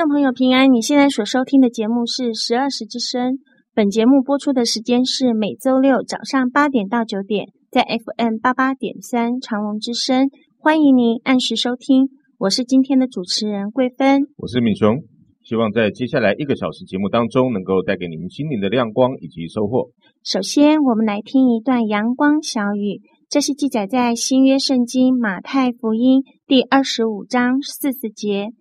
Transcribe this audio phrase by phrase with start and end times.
[0.00, 3.38] 众朋友平安，你现在所收听的节目是十二时之声。
[3.74, 12.08] 本节目播出的时间是每周六早上八点到九点，在 FM 八八点三长隆之声，欢迎您按时收听。
[12.38, 15.02] 我是今天的主持人桂芬，我是敏雄。
[15.42, 19.90] 希望在接下来一个小时节目当中，能够带给你们心灵的亮光以及收获。
[20.24, 28.52] 首先，我们来听一段阳光小雨，这是记载在新约圣经马太福音第二十五章四十节。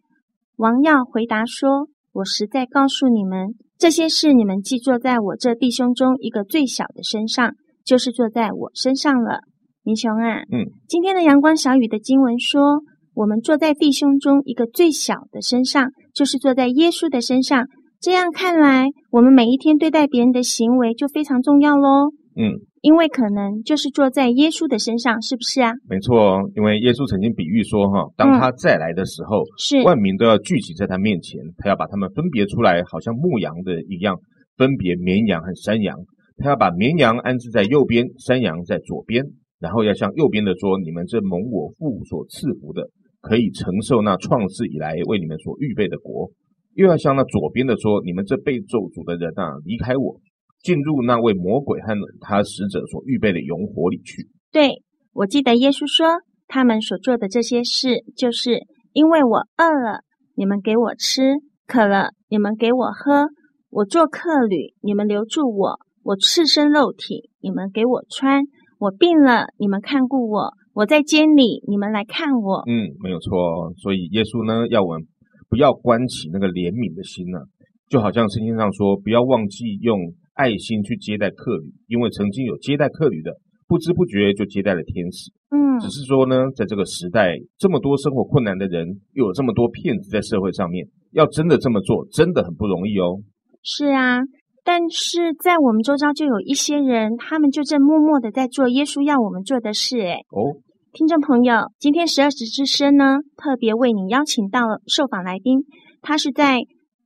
[0.60, 7.54] 王耀回答说：“我实在告诉你们，这些事你们既坐在我这弟兄中一个最小的身上，
[7.86, 9.40] 就是坐在我身上了。”
[9.84, 12.82] 明雄啊，嗯，今天的阳光小雨的经文说，
[13.14, 17.66] 我们坐在弟兄中一个最小的身上，就是坐在耶稣的身上。
[18.02, 22.10] 这样看来，我们每一天对待别人的行为就非常重要喽。
[22.36, 22.60] 嗯。
[22.82, 25.72] 因为可能就是坐在耶稣的身上，是不是啊？
[25.90, 34.18] 没错，因为耶稣曾经比喻说，哈，当他再来的时候，嗯、是万民都要聚集在他面前，他要把他们分别出来，好像牧羊的一样，
[34.58, 35.98] 分别绵羊和山羊。
[36.38, 39.26] 他要把绵羊安置在右边，山羊在左边，
[39.60, 42.88] 然后要向右边的说：“你们这蒙我父所赐福的，
[43.20, 46.32] 可以承受那创世以来为你们所预备的国。”
[46.76, 50.16] 又要向那左边的说：“你们这被咒诅的人啊，离开我。”
[50.62, 54.28] 进入那位魔鬼和他使者所预备的永火里去。
[54.52, 60.02] 对，我记得耶稣说，他们所做的这些事，就是因为我饿了，
[60.36, 63.28] 你们给我吃；渴了，你们给我喝；
[63.70, 68.44] 我做客旅，你们留住我；我赤身露体，你们给我穿；
[68.80, 72.64] 我病了，你们看顾我；我在监里，你们来看我。
[72.68, 73.72] 嗯，没有错。
[73.78, 75.08] 所以耶稣呢，要我们
[75.48, 77.46] 不要关起那个怜悯的心呢、啊，
[77.88, 79.98] 就好像圣经上说，不要忘记用。
[80.40, 83.36] 爱心去接待客旅，因为曾经有接待客旅的，
[83.68, 85.30] 不知不觉就接待了天使。
[85.52, 93.20] 嗯，只是说呢，在这个时代，这么多生活困难的人，又有这么多骗子在社会上面，要真的这么做，真的很不容易哦。
[93.62, 94.20] 是啊，
[94.64, 100.00] 但是在我们周遭就有一些人，他们就正默默的在做耶稣要我们做的事。
[100.00, 100.56] 诶哦，
[100.94, 105.66] 听众朋友，今天十二时之声呢，特别为你邀请到了受访来宾，
[106.02, 106.62] 他是在。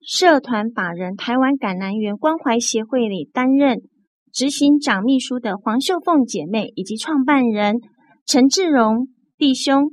[0.06, 3.80] 社团法人台湾橄榄园关怀协会里担任
[4.34, 7.76] 执行长秘书的黄秀凤姐妹，以及创办人
[8.26, 9.92] 陈志荣弟兄。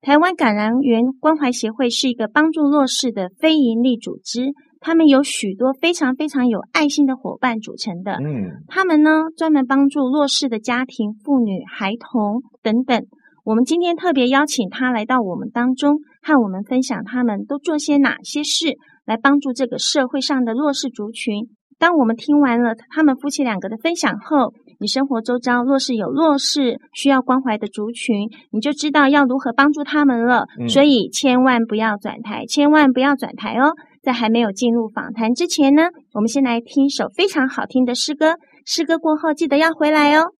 [0.00, 8.14] 台湾橄榄园关怀协会是一个帮助弱势的非营利组织，他们有许多非常非常有爱心的伙伴组成的。
[8.14, 13.04] 嗯，他们呢，专门帮助弱势的家庭、妇女、孩童等等。
[13.44, 18.76] 我们今天特别邀请他来到我们当中，和我们分享他们都做些哪些事。
[19.04, 21.48] 来帮助这个社会上的弱势族群。
[21.78, 30.46] 当我们听完了他们夫妻两个的分享后，你生活周遭若是有弱势需要关怀的族群，你就知道要如何帮助他们了。
[30.60, 30.68] 嗯。
[30.68, 33.72] 所以千万不要转台，千万不要转台哦！
[34.02, 38.36] 在还没有进入访谈之前呢，我们先来听一首非常好听的诗歌。
[38.64, 40.32] 诗歌过后记得要回来哦。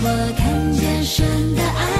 [0.00, 1.97] 我看见神的爱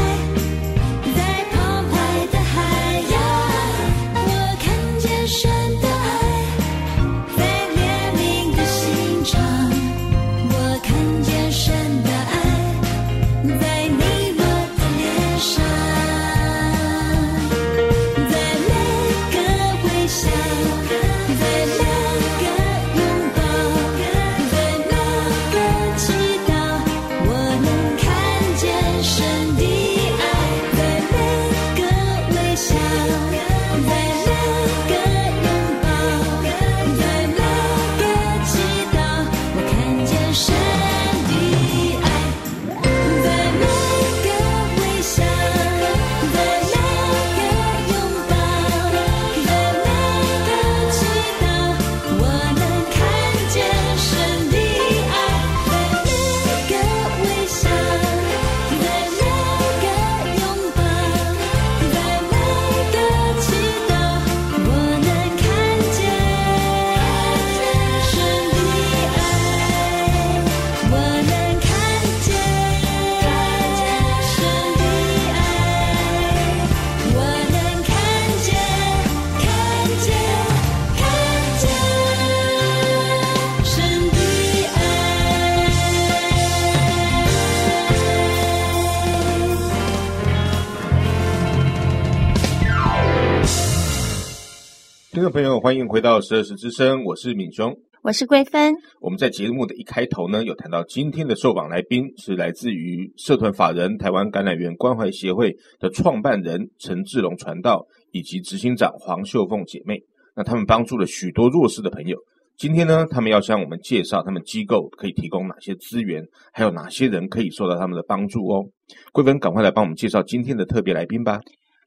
[95.59, 98.73] 众，欢迎回到十二时之声，我是敏兄，我是桂芬。
[99.01, 110.01] 我们在节目的一开头呢，有谈到今天的受访来宾是来自于社团法人台湾橄榄园关怀协会的创办人陈志龙传道，以及执行长黄秀凤姐妹。
[110.37, 112.17] 那他们帮助了许多弱势的朋友。
[112.57, 116.23] 今天呢，他们要向我们介绍他们机构可以提供哪些资源，
[116.53, 118.67] 还有哪些人可以受到他们的帮助哦。
[119.13, 121.41] 桂芬，赶快来帮我们介绍今天的特别来宾吧。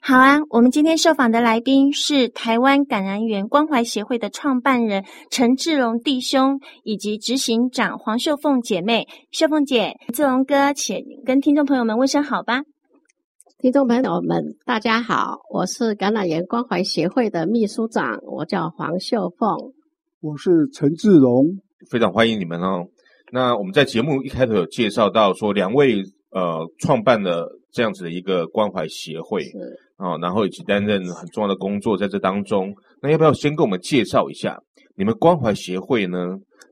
[0.04, 9.08] 好啊，我们今天受访的来宾是台湾感染园关怀协会的创办人陈志龙弟兄，以及执行长黄秀凤姐妹。
[9.30, 12.64] 秀凤姐，志龙哥，请跟听众朋友们问声好吧。
[13.60, 19.56] 听众朋友们，大家好，我是感染园关怀协会的秘书长，我叫黄秀凤。
[20.20, 21.46] 我是陈志龙，
[21.92, 22.88] 非常欢迎你们哦。
[23.32, 26.02] 那我们在节目一开头有介绍到说，两位
[26.32, 29.54] 呃创办了这样子的一个关怀协会，啊、
[30.02, 32.74] 哦，然后以及担任很重要的工作在这当中。
[33.02, 34.60] 那要不要先跟我们介绍一下
[34.96, 36.18] 你们关怀协会呢？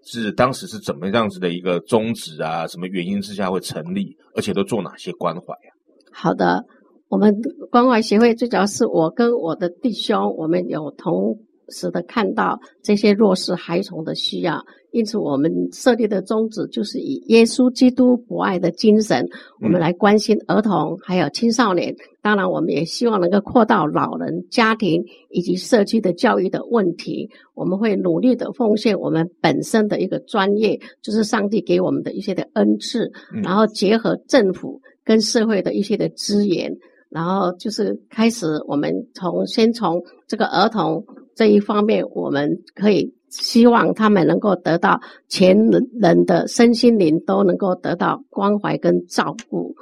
[0.04, 2.66] 是当时是怎么样子的一个宗旨啊？
[2.68, 4.18] 什么原因之下会成立？
[4.36, 5.70] 而且都做哪些关怀啊？
[6.12, 6.66] 好的，
[7.08, 7.34] 我们
[7.70, 11.38] 关怀协会最主要是我跟我的弟兄，我们有同。
[11.72, 19.28] 时的看到这些弱势孩童的需要，因此我们设立的宗旨就是以耶稣基督博爱的精神，
[19.62, 21.96] 我们来关心儿童还有青少年。
[22.22, 27.30] 当然，我们也希望能够扩大老人、家庭以及社区的教育的问题。
[27.54, 33.12] 我们会努力的奉献我们本身的一个专业，就是上帝给我们的一些的恩赐，
[33.44, 36.76] 然后结合政府跟社会的一些的资源，
[37.10, 41.06] 然后就是开始我们从先从这个儿童。
[41.36, 45.58] 这一方面，我们可以希望他们能够得到全
[46.02, 49.74] 人的身心灵都能够得到关怀跟照顾。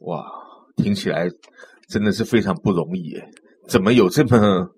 [0.00, 0.24] 哇，
[0.76, 1.28] 听起来
[1.88, 3.28] 真的是非常不容易耶！
[3.68, 4.68] 怎么有这么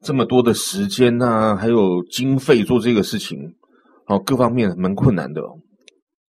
[0.00, 3.38] 这么多的时间啊，还有经费做这个事情？
[4.06, 5.58] 哦，各方面蛮困难的哦。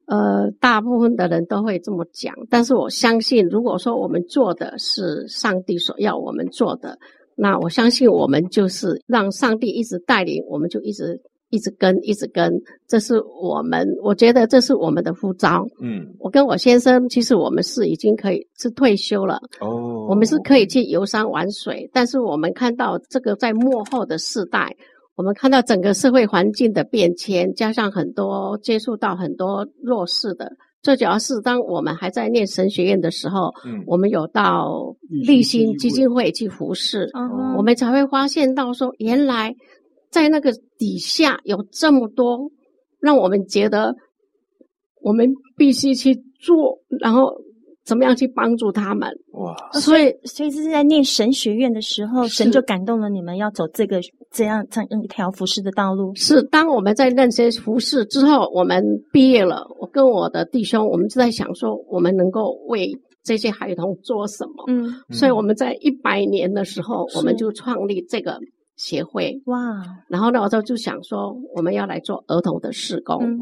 [0.07, 6.97] 呃，大部分的人都会这么讲，但是我相信，如果说我们做的是上帝所要我们做的。
[7.39, 12.53] 那我相信我们就是让上帝一直带领，我们就一直一直跟，一直跟。
[12.87, 15.65] 这是我们，我觉得这是我们的呼召。
[15.81, 19.39] 嗯，我跟我先生其实我们是已经可以是退休了。
[19.59, 24.75] 哦，我们是可以去游山玩水，但是我们看到这个在幕后的世代，
[25.15, 30.51] 我们看到整个社会环境的变迁，加上很多接触到很多弱势的。
[30.83, 39.53] 最主要是，当我们还在念神学院的时候，嗯，我们有到立新基金会去服侍，嗯，我们才会发现到说，原来
[40.11, 42.51] 在那个底下有这么多，
[42.99, 43.95] 让我们觉得
[45.01, 47.41] 我们必须去做，然后。
[47.87, 49.09] 怎么样去帮助他们？
[49.31, 49.55] 哇！
[49.79, 56.13] 所以，所以这是在念神学院的时候，神就感动了你们要走这个这样这样一条服饰的道路。
[56.13, 58.83] 是，当我们在那些服饰之后，我们
[59.13, 59.65] 毕业了。
[59.79, 62.91] 我跟我的弟兄，我们就在想说，我们能够为
[63.23, 64.65] 这些孩童做什么？
[64.67, 68.37] 嗯，所以我们在一百年的时候，我们就创立这个
[68.77, 69.41] 协会。
[69.47, 69.83] 哇！
[70.07, 73.37] 然后呢，我就就想说，我们要来做儿童的事工。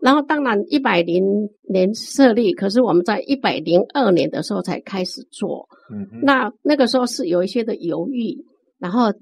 [0.00, 1.24] 然后，当然，一百零
[1.62, 5.68] 年设立，可是我们在一百零二年的时候才开始做。
[5.92, 8.36] 嗯，那那个时候是有一些的犹豫，
[8.80, 9.12] 然后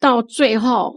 [0.00, 0.94] 到最后，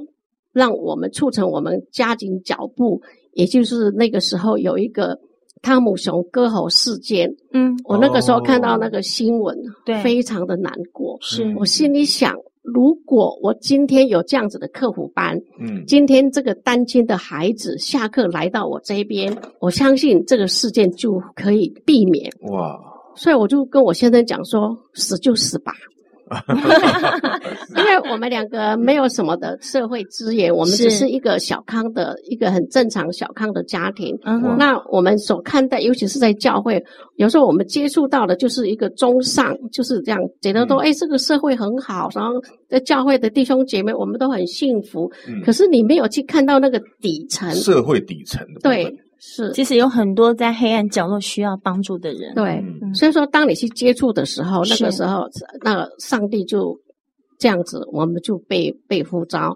[0.53, 3.01] 让我们促成我们加紧脚步，
[3.33, 5.19] 也就是那个时候有一个
[5.61, 7.29] 汤姆熊割喉事件。
[7.51, 11.17] 嗯，我那个时候看到那个新闻，对，非常的难过。
[11.19, 12.33] 是，我心里想。
[12.61, 22.31] 如果我今天有这样子的客服班，嗯，今天这个单亲的孩子下课来到我这边，我相信这个事件就可以避免。
[22.51, 22.77] 哇！
[23.15, 25.73] 所以我就跟我先生讲说，死就死吧。
[27.75, 34.17] 因为我们两个没有什么的社会资源，我们只是一个小康的一个很正常小康的家庭。
[34.57, 36.83] 那我们所看待，尤其是在教会，
[37.15, 42.33] 有时候我们接触到的就是一个中上，就是这样觉得说，哎，这个社会很好，然后
[42.67, 45.11] 在教会的弟兄姐妹，我们都很幸福。
[45.45, 48.93] 可是你没有去看到那个底层，社会底层的对。
[49.19, 52.33] 是，其实有很多在黑暗角落需要帮助的人。
[52.35, 55.27] 对，嗯、所以说，当你去接触的时候，那个时候，
[55.61, 56.79] 那个上帝就
[57.37, 59.55] 这样子，我们就被被呼召。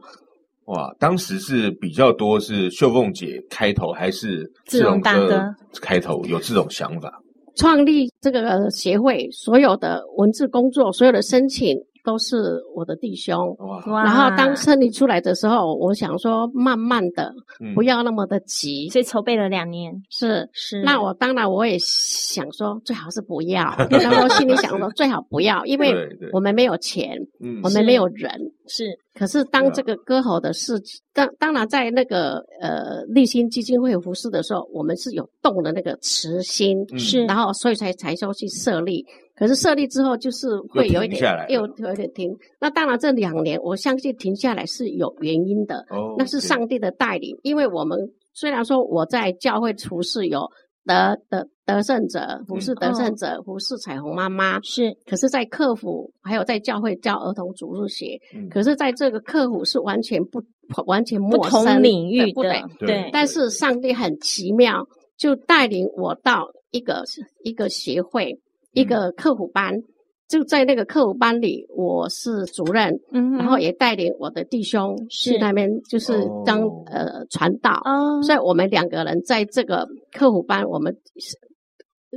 [0.66, 5.42] 哇，当时是比较多是秀凤姐开头，还是志荣大哥
[5.82, 7.22] 开头有这种想法？
[7.56, 11.78] 创立这个协会，所有的文字工作，所有的申请。
[12.04, 13.56] 都是我的弟兄，
[13.86, 14.04] 哇！
[14.04, 19.94] 然后当胜利出来的时候，我想说慢慢的，嗯、不要那么的急，所以筹备了两年。
[20.10, 25.96] 是是，那我当然我也想说最好是不要， 然后心里想说最好不要， 因为
[26.34, 28.30] 我们没有钱，嗯，我们没有人，
[28.68, 28.98] 是。
[29.14, 30.82] 可是当这个歌喉的事，
[31.14, 39.06] 当当然在那个呃立新基金会服饰的时候，我们是有动的那个慈心，是，然后所以才才说去设立。
[39.44, 42.34] 可是设立之后，就是会有一点又有点停。
[42.62, 48.00] 那当然这两年，我相信停下来是有原因的，哦，那是上帝的带领，因为我们
[48.34, 50.50] 虽然说我在教会服事有。
[50.86, 54.94] 得得得胜者，服侍得胜者，服侍彩虹妈妈是。
[55.06, 60.44] 可是，在客服还有在教会教儿童主日学，嗯、可是在这个客服是完全不
[60.86, 63.10] 完全陌生不同领域的，对，对，对。
[63.14, 64.86] 但是上帝很奇妙，
[65.16, 67.06] 就带领我到一个
[67.46, 68.38] 一个协会，
[68.74, 69.76] 一个客服班。
[69.76, 69.84] 嗯
[70.30, 80.98] 就在那个客服班里，我是主任，嗯，然后也带领我的弟兄去那边，就是当、哦、呃传道，哦，所以我们两个人在这个客服班，我们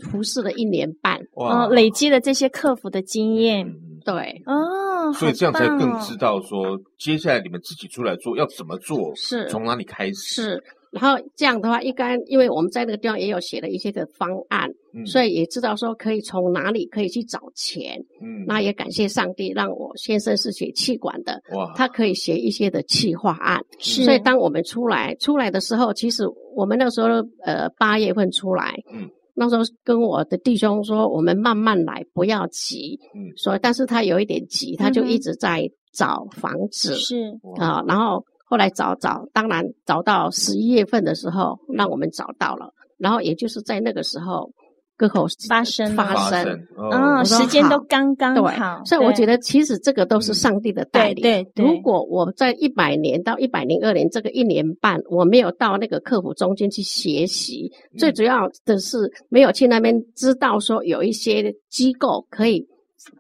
[0.09, 3.67] 服侍了一年半，哦，累积了这些客服的经验，
[4.03, 9.47] 对，哦，所以这样才更知道说，接下来你们自己出来做要怎么做，是。
[9.49, 10.65] 从哪里开始，是。
[10.93, 18.03] 然后这样的话，一般因为我们在那个地方也有写了一些的方案，嗯，所以也知道说可以从哪里可以去找钱。
[18.23, 23.61] 嗯，那也感谢上帝，让我先生是写气管的，哇，他可以写一些的气化案。
[23.79, 26.25] 是，所以当我们出来出来的时候，其实
[26.55, 27.09] 我们那时候
[27.43, 32.99] 呃八月份出来，嗯，那时候跟我的弟兄说，我们慢慢来，不要急。
[33.15, 36.95] 嗯，所以但是他有一点急，他就一直在找房子。
[36.95, 38.25] 嗯，是啊，然后。
[38.49, 42.73] 后来找找，当然找到十一月份的时候，让我们找到了。
[42.97, 44.51] 然后也就是在那个时候，
[44.97, 48.81] 割喉发生发生，哦，时间都刚刚好。
[48.85, 51.23] 所以我觉得，其实这个都是上帝的带领。
[51.23, 51.65] 对对。
[51.65, 62.67] 如果我在一百年到一百零二年这个一年半，我没有到那个客服中间去学习，最主要的是没有去那边知道说有一些机构可以。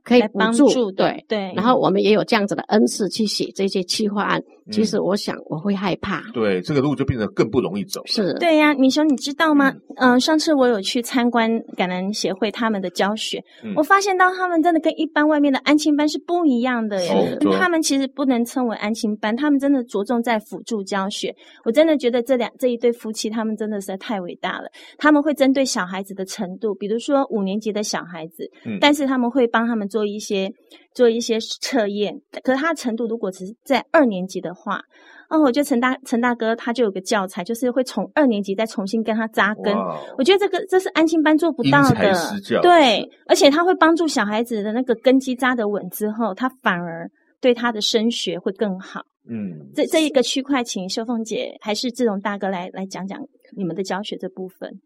[0.03, 4.43] 可以帮助，对对，然后我们也有这样子的恩赐去写这些企划案。
[4.71, 8.03] 其实我想我会害怕，对这个路就变得更不容易走。
[8.07, 9.73] 是，对呀，米雄，你知道吗？
[9.97, 13.43] 嗯，上次我有去参观感恩协会他们的教学，
[13.77, 17.39] 我发现到他们真的跟一般外面的安亲班是不一样的耶。
[17.59, 21.35] 他们其实不能称为安亲班，他们真的着重在辅助教学。
[21.65, 24.69] 我真的觉得这两这一对夫妻，他们真的实在太伟大了。
[24.99, 30.51] 他们会针对小孩子的程度，比如说五年级的小孩子，但是他们会帮他们做一些
[30.97, 34.81] 做一些测验，可是他的程度如果只是在二年级的话，
[35.29, 39.77] 哦，我觉得陈大陈大哥他就有个教材，就是会从二年级再重新跟他扎根。
[40.17, 42.15] 我觉得这个这是安心班做不到的，
[42.63, 47.07] 对，而且他会帮助小孩子的那个根基扎得稳之后，他反而
[47.43, 49.03] 对他的升学会更好。
[49.29, 53.21] 嗯，这这一个区块，请秀凤姐还是志荣大哥来来讲讲
[53.55, 54.81] 你们的教学这部分。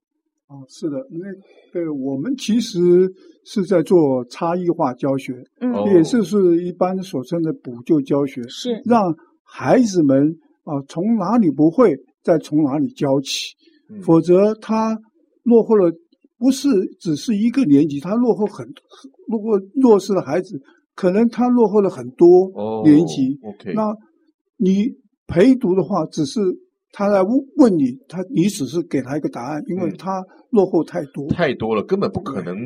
[0.51, 1.29] 哦，是的，那
[1.73, 3.09] 对我们其实
[3.45, 9.15] 是在做差异化教学，嗯，也就是一般所称的补救教学，是让
[9.45, 13.55] 孩子们啊、呃、从哪里不会，再从哪里教起，
[13.91, 14.99] 嗯、否则他
[15.45, 15.89] 落后了，
[16.37, 18.67] 不是只是一个年级，他落后很，
[19.29, 20.61] 如果弱势的孩子，
[20.97, 22.51] 可能他落后了很多
[22.83, 23.39] 年级。
[23.43, 23.97] 哦、OK，那
[24.57, 24.89] 你
[25.29, 26.41] 陪读的话，只是。
[26.93, 32.57] 他来问问你，他你只是给他一个答案，因为他落后太多，嗯、太多了，根本不可能。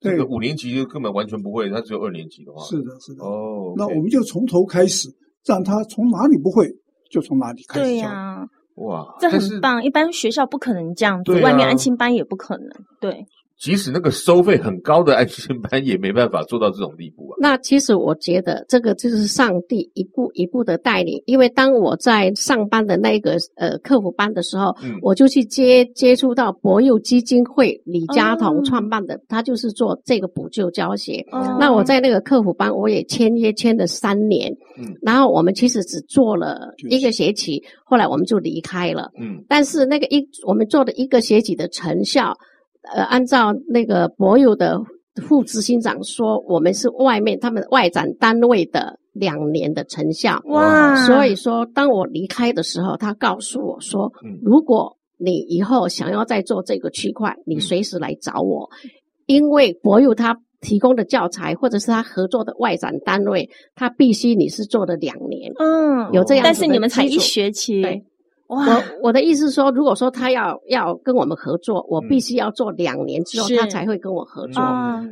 [0.00, 2.64] 这个五年级就根本完全不会，他只有二年级的话。
[2.64, 3.22] 是的，是的。
[3.22, 5.08] 哦，那我们就从头开始，
[5.44, 6.66] 让他从哪里不会
[7.10, 7.84] 就从哪里开始。
[7.84, 8.46] 对呀、啊，
[8.76, 9.84] 哇，这很棒。
[9.84, 12.68] 一般学校不可能这样子，外面安亲班也不可能。
[13.00, 13.26] 对。
[13.60, 17.36] 即使那个收费很高的安全班，也没办法做到这种地步啊。
[17.38, 21.22] 那其实我觉得这个就是上帝一步一步的带领。
[21.26, 31.22] 因为当我在上班的那个呃客服班的时候，嗯，我就去接接触到博幼基金会李嘉彤创办的，哦，他就是做这个补救教学。
[31.30, 34.50] 哦，那我在那个客服班，我也签约签了三年。
[34.78, 39.10] 嗯，然后我们其实只做了一个学期，后来我们就离开了。
[39.20, 42.34] 嗯，但是那个一我们做的一个学期的成效。
[42.82, 44.80] 呃，按照那个博友的
[45.16, 50.40] 副执行长说，我们是外面他们外展单位的两年的成效。
[50.46, 50.96] 哇！
[51.06, 58.90] 所以说，当我离开的时候，他告诉我说，嗯，如果你以后想要再做这个区块，你随时来找我，嗯，
[59.26, 65.52] 因为博友他提供的教材或者是他合作的外展单位，他必须你是做了两年。
[65.58, 67.82] 嗯，有这样，但是你们才一学期。
[67.82, 68.04] 对。
[68.50, 74.62] 哇我我的意思是说，如果说他要要跟我们合作，我必须要做两年之后，他才会跟我合作。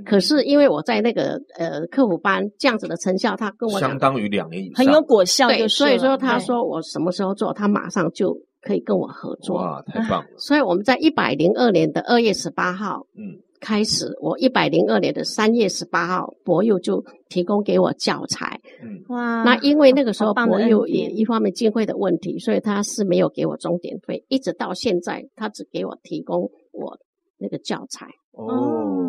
[0.05, 5.49] 可是因为我在那个呃客服班这样子的成效，他跟我相当于两年以上，很有果效。
[5.49, 9.57] 对，所以说他说我什么时候做，他马上就可以跟我合作。
[9.57, 10.27] 哇，太棒了！
[10.37, 18.61] 所以我们在一百零二年的二月十八号，嗯，开始，我一百零二年的三月十八号，博友就提供给我教材。
[18.83, 26.99] 嗯，哇，那因为那个时候博友也一方面经费的问题，所以他是没有给我终点费，一直到现在，他只给我提供我
[27.37, 28.07] 那个教材。
[28.33, 29.08] 哦。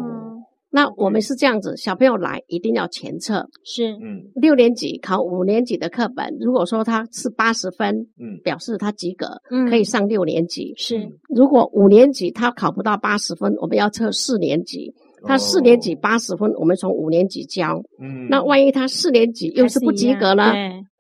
[0.71, 10.73] 那我们是这样子，小朋友来一定要前测，是，嗯，六年级考五年级的课本，如果说他是八十分，嗯，表示他及格，嗯，可以上六年级。
[10.77, 20.53] 是，如果五年级他考不到八十分，我们要测四年级，他四年级八十分，我们从五年级教，嗯，那万一他四年级又是不及格呢？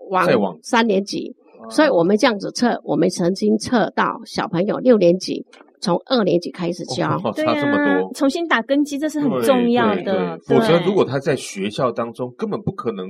[0.09, 1.35] 往三年级，
[1.69, 5.45] 所以我们这样子测，我们曾经测到小朋友六年级。
[5.81, 10.37] 从二年级开始教，哦、 差这么多、啊，重新打根基，这是很重要的。
[10.45, 13.05] 否则，如果他在学校当中根本不可能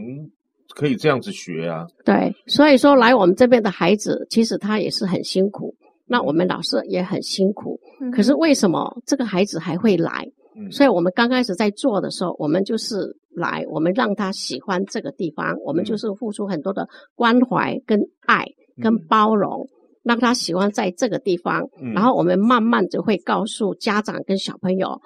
[0.75, 1.85] 可以这样子学啊。
[2.05, 5.73] 对，所以说来我们这边的孩子，其实他也是很辛苦。
[6.05, 7.79] 那我们老师也很辛苦。
[8.01, 10.27] 嗯、可是为什么这个孩子还会来？
[10.55, 18.45] 嗯、所以我们刚开始在做的时候，我们就是来，我们让他喜欢这个地方，我们就是付出很多的关怀、跟爱、
[18.81, 19.67] 跟包容。
[19.71, 25.01] 嗯让他喜欢在这个地方，嗯、然后我们慢慢就会告诉家长跟小朋友，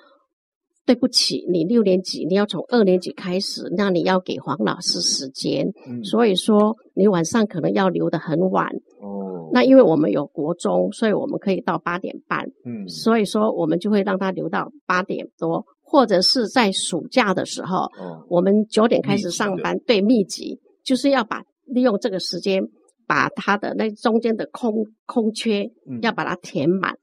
[0.86, 8.68] 对不起，你六年级你要从二年级开始，那你要给黄老师时间，嗯、所以说你晚上可能要留得很晚。
[9.02, 12.46] 哦，那因为我们有国中，所以我们可以到八点半。
[12.64, 22.62] 嗯，所以说我们就会让他留到八点多，或者是在暑假的时候，哦、我们九点开始上班，对，密集就是要把利用这个时间。
[23.08, 26.94] 把他的那中间的空空缺，要把它填满。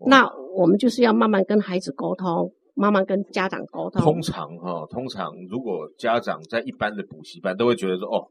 [0.00, 4.02] 嗯、那我们就是要慢慢跟孩子沟通，慢慢跟家长沟通。
[4.02, 8.28] 通常哈、哦，通常如果家长在一般的补习班，都会觉得说，哦，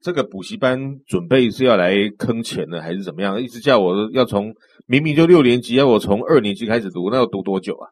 [0.00, 3.40] 这个补习班准备是要来坑钱的，还是怎么样？
[3.40, 4.54] 一直叫我要从
[4.86, 7.88] 明明就六年级，要我从二年级开始读，那要读多久啊？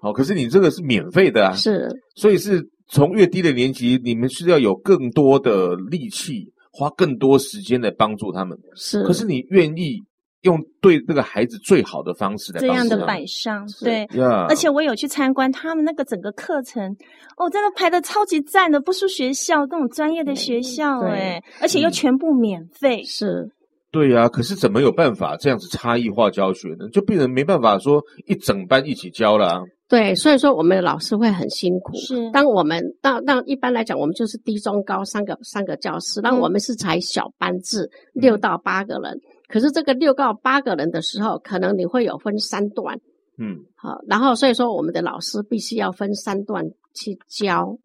[0.00, 6.52] 好、哦，可是你这个是免费的啊，是，所以是从越低的年级，你们是要有更多的力气。
[6.72, 9.04] 花更多时间来帮助他们，是。
[9.04, 9.98] 可是你愿意
[10.40, 14.06] 用对这个孩子最好的方式来这样的摆上，对。
[14.06, 16.96] Yeah 而且我有去参观他们那个整个课程，
[17.36, 23.50] 哦，真的排的超级赞的，不输学校那种专业的学校，哎，而且又全部免费，是。
[23.92, 26.88] 对呀、啊，可是怎么有办法这样子差异化教学呢？
[26.90, 29.60] 就病人没办法说一整班一起教了、啊。
[29.92, 31.94] 对，所以说我们的老师会很辛苦。
[31.96, 39.12] 是，当我们当当一般来讲，我们就是低中高三个三个教室，那、嗯、我们是才小班制，六到八个人。
[39.12, 42.98] 嗯、可是这个六到八个人的时候，可能你会有分三段。
[43.36, 47.76] 嗯，好，然后所以说我们的老师必须要分三段去教。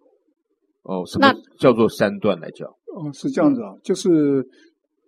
[0.83, 2.67] 哦，什么叫做三段来教？
[2.95, 4.41] 哦，是这样子啊，嗯、就是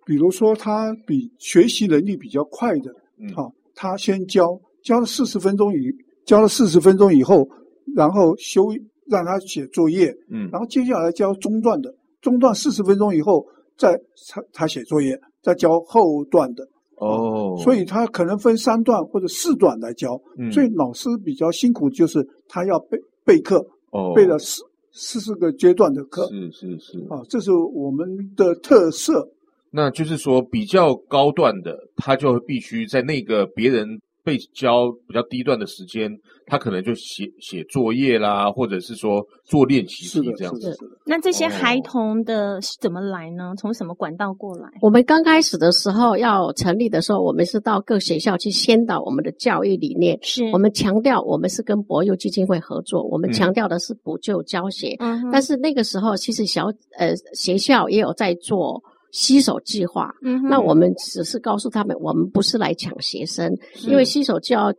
[0.04, 5.90] 比如说他比学习能力比较快的，嗯，好，他先教教了四十分钟以。
[6.30, 7.48] 教了四十分钟以后，
[7.96, 8.68] 然后休
[9.08, 13.44] 让他写作业，嗯，然后接下来教中段的，中段四十分钟以后
[13.76, 16.64] 再他他写作业，再教后段的，
[16.98, 24.62] 哦，所以他可能分三段或者四段来教，嗯，所以老师比较辛苦，就是他要备备课，哦，备了四
[24.92, 29.28] 四十个阶段的课，是是是，啊，这是我们的特色。
[29.72, 33.98] 那就是说，比较高段的，他就必须在那个别人。
[34.22, 36.10] 被教比较低段的时间，
[36.46, 40.76] 他可能就写写作业啦，或者是说做练习题这样子。
[41.06, 43.54] 那这些孩童的是怎么来呢？
[43.56, 44.68] 从什么管道过来？
[44.82, 50.18] 我们刚开始的时候要成立的时候，我们是到各学校去宣导我们的教育理念。
[50.22, 54.94] 是我们强调我们是跟博幼基金会合作，我们强调的是补救教学。
[54.98, 55.30] 嗯。
[55.32, 56.66] 但是那个时候，其实小
[56.98, 58.82] 呃学校也有在做。
[59.12, 64.72] 携手计划，嗯，那我们只是告诉他们，我们不是来抢学生，因为新手教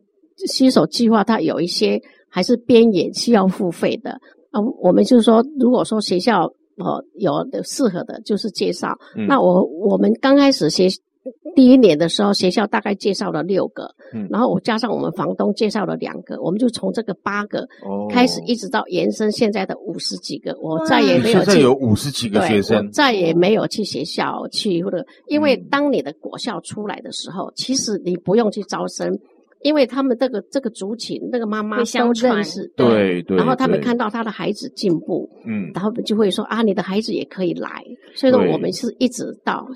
[0.48, 4.12] 新手计划它有一些还是边缘需要付费的
[4.52, 4.60] 啊。
[4.82, 6.46] 我们就是说，如果说学校
[6.78, 7.32] 哦有
[7.64, 8.98] 适合的，就是介绍。
[9.16, 10.88] 嗯、那我我们刚开始学。
[11.56, 17.68] 第一年的时候，学校大概介绍了六个，嗯，然后我加上我们房东介绍了两个，我们就从这个八个
[18.10, 21.46] 开始，一直到延伸现在的五十几个，我再也没有去。
[21.46, 29.20] 现在有五十几个学生，我再也没有去学校去或者，因为当你的国校出来的时候，其实你不用去招生，
[29.62, 37.84] 因为他们这个这个族群那个妈妈都认识，对对，然后他们看到他的孩子进步，嗯，然后就会说啊，你的孩子也可以来，
[38.16, 39.68] 所以说我们是一直到。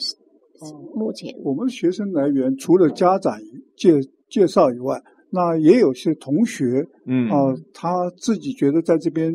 [0.93, 1.33] 目前。
[1.43, 3.33] 我们学生来源除了家长
[3.75, 3.93] 介
[4.29, 7.29] 介绍以外，那也有些同学，嗯。
[7.29, 9.33] 啊，他自己觉得在这边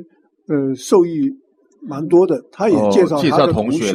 [0.49, 1.31] 呃受益
[1.83, 3.93] 蛮多的，他也介绍他的同学，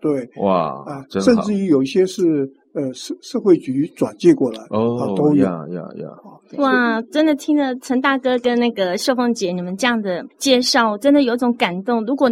[0.00, 5.44] 对，哇啊，甚至于有一些是呃社社会局转介过来，哦，都有。
[5.44, 6.08] 呀呀呀，
[6.58, 12.04] 哇，真的听了陈大哥跟那个秀凤姐你们这样的介绍，真的有种感动。
[12.04, 12.30] 如果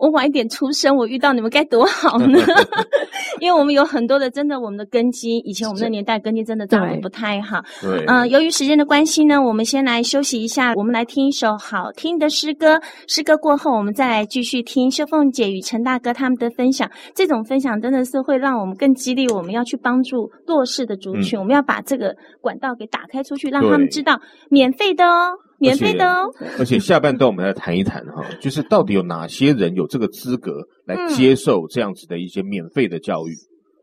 [0.00, 2.40] 我晚一点出生，我遇到你们该多好呢！
[3.38, 7.60] 因为我们有很多的，真的我们的根基，以前我们的年代根基真的长得不太好。
[7.82, 12.80] 对，嗯、呃，由于时间的关系呢，我们先来休息一下，我们来听一首好听的诗歌。
[13.06, 16.90] 诗歌过后，我们再来继续听秀凤姐与陈大哥他们的分享。
[17.14, 25.32] 这种分享真的是会让我们更激励我们要去帮助弱势的族群，嗯、我们要把这个管道给打开出去，让他们知道免费的哦。
[25.60, 26.26] 免费的哦，
[26.58, 33.34] 而且下半段我们来谈一谈哈， 就是到底有哪些人有这个资格来接受这样子的一些免费的教育？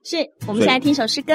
[0.04, 1.34] 是，我们先来听首诗歌。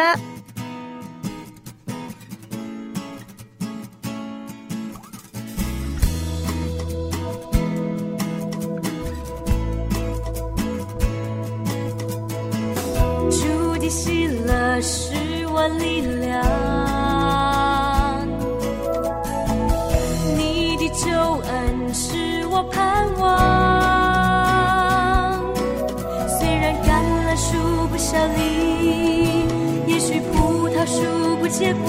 [31.63, 31.87] 结果，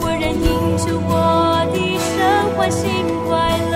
[0.00, 0.42] 我仍因
[0.78, 1.10] 着我
[1.72, 2.10] 的神
[2.56, 2.82] 欢欣
[3.28, 3.30] 快
[3.70, 3.74] 乐。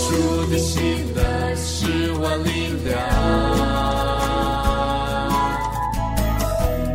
[0.00, 0.10] 主
[0.50, 1.18] 的喜乐
[1.54, 2.48] 是我力
[2.84, 2.90] 量，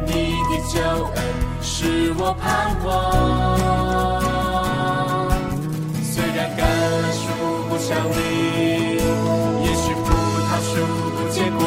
[0.06, 0.12] 你
[0.50, 0.76] 的救
[1.16, 1.18] 恩
[1.62, 2.44] 是我盼
[2.86, 2.94] 望。
[7.78, 8.18] 像你，
[9.64, 10.08] 也许葡
[10.48, 10.72] 萄树
[11.16, 11.62] 不结果，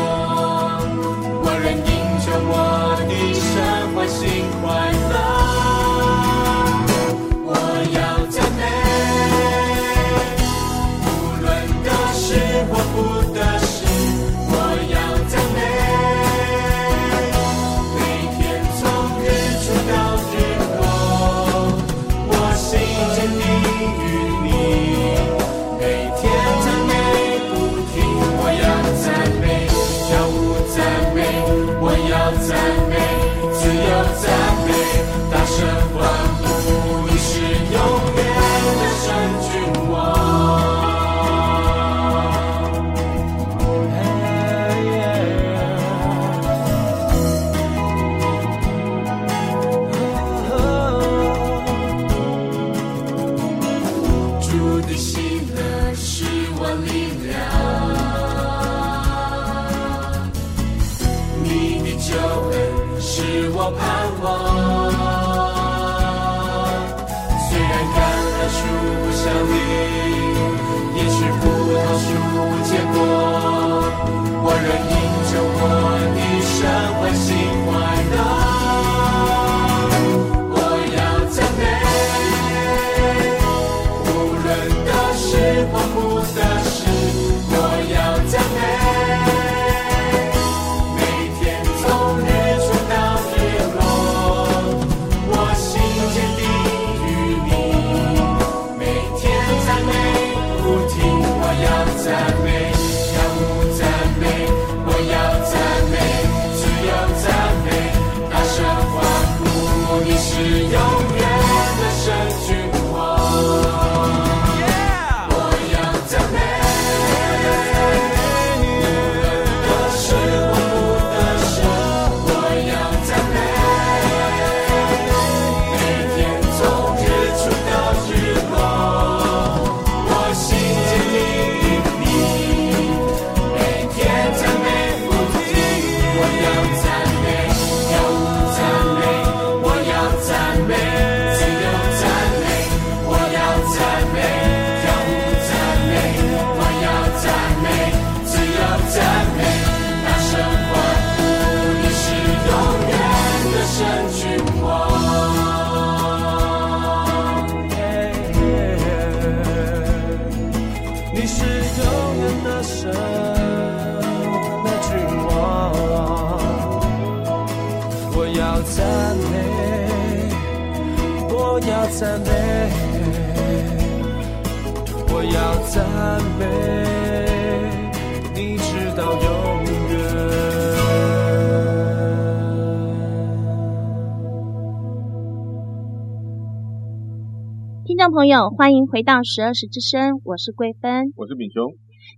[188.08, 191.74] 众朋友，欢迎回到十二时之声，我是桂芬，我是敏雄。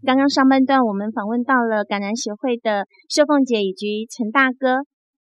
[0.06, 4.86] 刚刚上半段我们访问到了感染协会的秀凤姐以及陈大哥。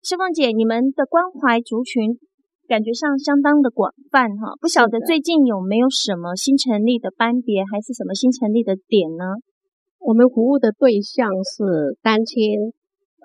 [0.04, 2.20] 秀凤姐，你们的关怀族群
[2.68, 9.24] 感觉上相当的广泛哈，不晓得最近有没有什么新成立的班别，还是什么新成立的点呢？
[10.00, 12.74] 我们服务的对象是单亲，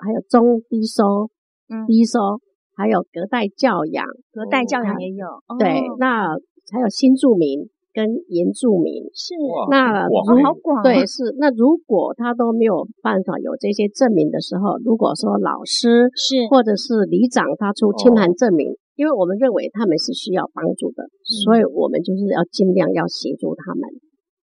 [0.00, 1.28] 还有中低收、
[1.74, 2.38] 嗯、低收，
[2.76, 5.26] 还有隔代教养，隔代教养也有。
[5.58, 6.28] 对，哦、那
[6.72, 7.68] 还有新住民。
[7.96, 9.32] 跟原住民是
[9.70, 23.88] 那如好广对是那如果他都没有办法有这些证明的时候，如果说老师是或者是里长他出清函证明，因为我们认为他们是需要帮助的，所以我们就是要尽量要协助他们。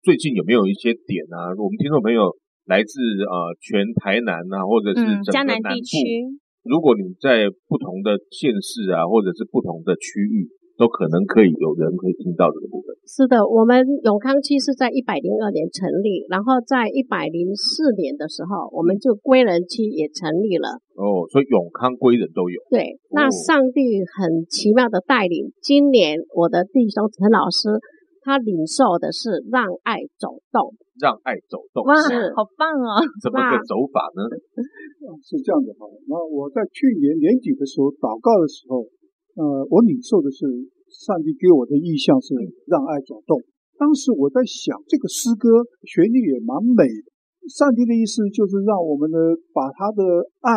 [0.01, 1.53] 最近有没有一些点啊？
[1.53, 2.33] 我们听众朋友
[2.65, 6.25] 来自呃全台南啊，或者是整个江南地区，
[6.65, 10.49] 如果你在不同的县市啊，或者是不同的区域。
[10.77, 12.95] 都可能可以有人可以听到这个部分。
[13.05, 20.81] 是的，我们永康区是在一百零二年成立，然后在一百零四年的时候，我们就归仁区也成立了。
[20.95, 22.57] 哦，所以永康归仁都有。
[22.69, 27.77] 对，那上帝很奇妙的带领，今年我的弟兄陈老师，
[28.23, 31.93] 他领受的是让爱走动，让爱走动，哇，
[32.33, 32.97] 好棒哦！
[33.21, 34.25] 怎么个走法呢？
[35.21, 38.87] 是这样的哈，那我在去年年底的时候祷告的时候。
[39.35, 40.45] 呃，我领受的是
[40.93, 42.35] 上帝给我的意象是
[42.69, 43.41] 让爱走动。
[43.81, 45.49] 当时我在想，这个诗歌
[45.89, 47.07] 旋律也蛮美的。
[47.49, 49.17] 上帝的意思就是让我们呢
[49.51, 50.53] 把他的爱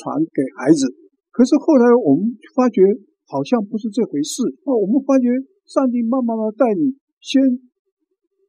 [0.00, 0.88] 传给孩子。
[1.30, 2.80] 可是后来我们发觉
[3.28, 4.42] 好像不是这回事。
[4.64, 5.28] 那我们发觉
[5.68, 7.42] 上帝慢慢的带领，先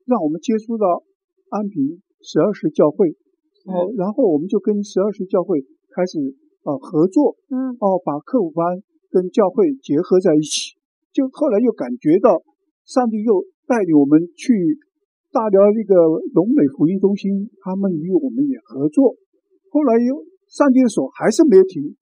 [0.07, 1.03] 让我们接触到
[1.49, 3.11] 安平十二时教会，
[3.67, 5.59] 哦，然后我们就跟十二时教会
[5.91, 6.17] 开始
[6.63, 8.81] 啊合作，嗯，哦，把课辅班。
[9.09, 10.75] 跟教会结合在一起，
[11.13, 12.43] 就后来又感觉到
[12.85, 14.79] 上帝又带领我们去
[15.31, 15.95] 大寮那个
[16.33, 19.15] 龙美福音中心，他们与我们也合作。
[19.69, 21.95] 后来又上帝的手还是没有停，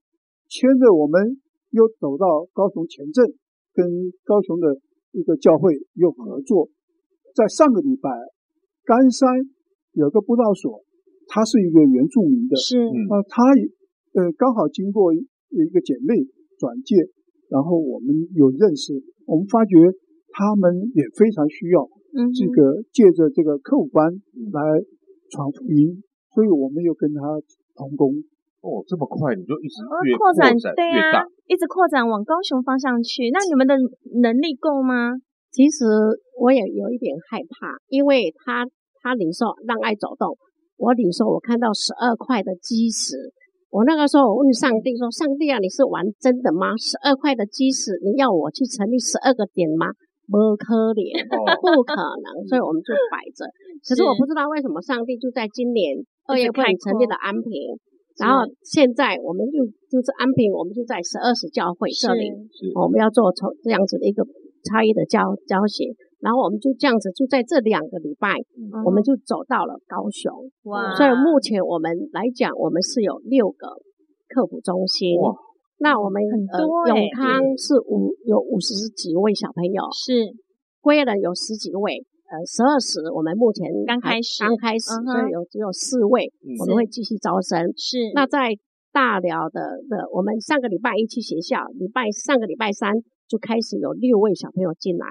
[0.47, 1.41] 牵着我们
[1.71, 3.33] 又走到高雄前镇，
[3.73, 3.85] 跟
[4.23, 4.77] 高雄的
[5.11, 6.69] 一个教会又合作。
[7.33, 8.09] 在上个礼拜，
[8.83, 9.29] 甘山
[9.93, 10.83] 有个布道所，
[11.27, 13.43] 他是一个原住民的，是啊，他
[14.13, 16.15] 呃刚好经过一个姐妹。
[16.57, 16.95] 转介，
[17.49, 18.93] 然后我们有认识，
[19.25, 19.75] 我们发觉
[20.31, 21.87] 他们也非常需要
[22.33, 24.11] 这个借着这个客户班
[24.51, 24.61] 来
[25.31, 27.19] 传福音，所以我们又跟他
[27.75, 28.11] 同工。
[28.65, 29.77] 哦，这么快你就一直
[30.09, 33.29] 越扩展越大，对啊，一直扩展往高雄方向去。
[33.29, 33.77] 那你们的
[34.23, 35.13] 能力够吗？
[35.51, 35.85] 其实
[36.41, 38.65] 我也有一点害怕，因为他
[39.03, 40.35] 他领受让爱走动，
[40.77, 43.13] 我领受我看到十二块的基石。
[43.75, 46.71] 我那个时候，我问上帝说：“上帝啊，你是玩真的吗？
[46.79, 49.91] 十二块的基石，你要我去成立十二个点吗？
[50.31, 52.47] 不可能，不可能。
[52.47, 53.43] 所以我们就摆着。
[53.83, 55.91] 可是我不知道为什么上帝就在今年
[56.23, 57.75] 二月份成立了安平，
[58.15, 62.31] 然后现在我们就就是安平，我们就在十二时教会这里，
[62.79, 64.23] 我们要做从这样子的一个
[64.71, 65.91] 差异的教教学。”
[66.25, 70.33] 然后我们就这样子，就在这两个礼拜，嗯、我们就走到了高雄。
[70.63, 70.89] 哇！
[70.97, 73.77] 所以目前我们来讲，我们是有六个
[74.27, 75.21] 客服中心。
[75.21, 75.37] 哇！
[75.77, 80.33] 那我们呃，永康是五有五十几位小朋友，是
[80.81, 82.01] 归仁有十几位。
[82.25, 87.69] 呃，十二时我们目前刚开始，刚开始，所以有只有四位，我们会继续招生。
[87.77, 88.09] 是。
[88.15, 88.57] 那在
[88.91, 92.95] 大寮的的，我们上个礼拜一去学校，礼拜上个礼拜三。
[93.27, 95.07] 就开始有六位小朋友进来，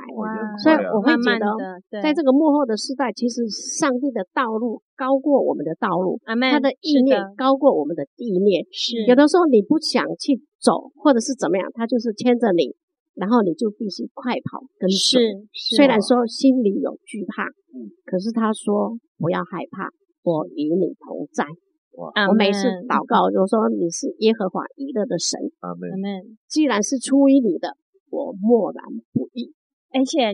[0.63, 8.63] 所以我会觉得，在这个幕后的时代，其实上帝的道路高过我们的道路，他的意念高过我们的意念。
[8.71, 12.77] 是有的时候你不想去走，或者是怎么样，他就是牵着你，
[13.15, 15.21] 然后你就必须快跑跟随。
[15.51, 19.91] 是，虽然说心里有惧怕，嗯，可是他说不要害怕，
[20.23, 21.45] 我与你同在。
[21.99, 25.39] 哇我每次祷告就说你是耶和华以勒的神。
[25.59, 25.91] 阿门。
[26.47, 27.75] 既然是出于你的。
[28.25, 28.81] 我默然
[29.13, 29.53] 不语，
[29.93, 30.33] 而且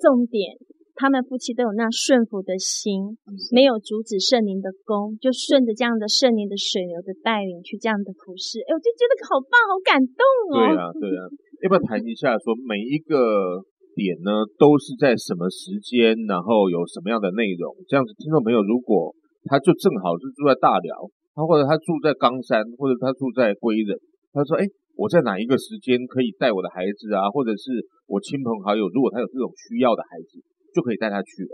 [0.00, 0.56] 重点，
[0.96, 3.18] 他们夫妻都有那顺服的心，
[3.52, 8.60] 没有阻止圣灵的功，就顺着这样的圣灵的水流的带领去这样的服侍。
[8.64, 10.24] 哎，我就觉得好棒，好感动
[10.56, 10.56] 哦。
[10.56, 11.28] 对啊，对啊，
[11.60, 13.60] 要不要谈一下说每一个
[13.92, 17.76] 点呢，都是在什么时间，然后有什么样的内容？
[17.86, 19.12] 这样子，听众朋友如果
[19.44, 21.04] 他就正好是住在大寮，
[21.36, 23.92] 他或者他住在冈山，或者他住在归仁，
[24.32, 24.64] 他说，哎。
[24.96, 30.40] 我在哪一个时间可以带我的孩子啊，或者是我亲朋好友，如果他有这种需要的孩子，
[30.72, 31.52] 就可以带他去了。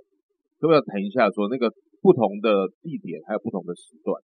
[0.63, 1.67] 可不可以谈一下说那个
[2.01, 4.15] 不同的地点还有不同的时段？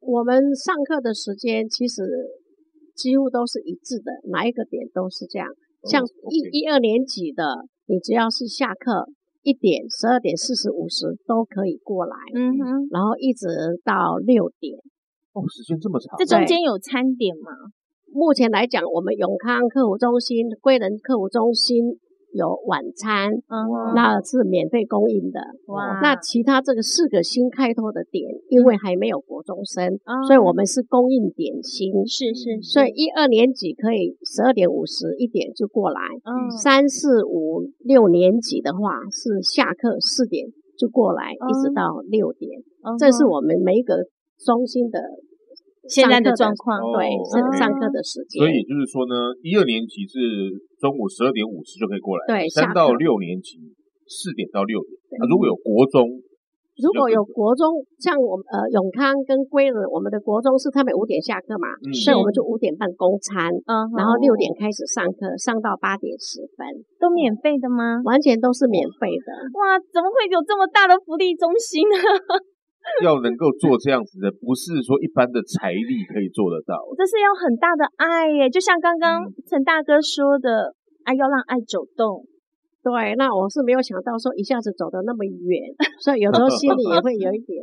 [0.00, 2.02] 我们上课的时间其实
[2.96, 5.46] 几乎都是一致的，哪一个点都是这样。
[5.84, 7.44] 像一一二年级的
[7.86, 13.46] 你只要是下课一点、十二点、四十五十都可以过来，嗯哼，然后一直
[13.84, 14.78] 到六点。
[15.34, 16.16] 哦，时间这么长。
[16.18, 17.50] 这中间有餐点吗？
[18.12, 21.98] 目前来讲，我们永康客服中心、贵人客服中心。
[22.34, 25.38] 有晚餐，嗯，那是免费供应的。
[25.66, 31.92] 哇，那其他这个四个新开拓的点，因为还没有国中生，嗯、所以我们是供应点心。
[32.06, 36.00] 是是，是，所以一二年级可以十二点五十一点就过来。
[36.24, 40.46] 嗯，三四五六年级的话是下课四点
[40.78, 42.62] 就过来，嗯、一直到六点。
[42.82, 44.06] 嗯、这是我们每一个
[44.38, 44.98] 中心的。
[45.88, 48.38] 现在的状况，对，是上课的时间。
[48.38, 50.18] 所以也就是说呢，一二年级是
[50.78, 53.58] 中午十二点五十就可以过来，对，三到六年级
[54.06, 55.18] 四点到六点。
[55.18, 56.08] 那如果有国中，
[56.80, 66.64] 如果有国中，像我们呃永康跟归仁，我们的国中是他们五点下课嘛，所以我们就五点半供餐，嗯，然后六点开始上课，上到八点十分，
[66.98, 68.00] 都免费的吗？
[68.04, 69.28] 完全都是免费的。
[69.60, 71.96] 哇，怎么会有这么大的福利中心呢？
[73.04, 78.50] 要能够做这样子的，不是说一般的财力可以做得到，这是要很大的爱耶。
[78.50, 82.26] 就像刚刚陈大哥说的，爱、嗯啊、要让爱走动。
[82.82, 85.70] 对，那我是没有想到说一下子走得那么远，
[86.02, 87.62] 所以有时候心里也会有一点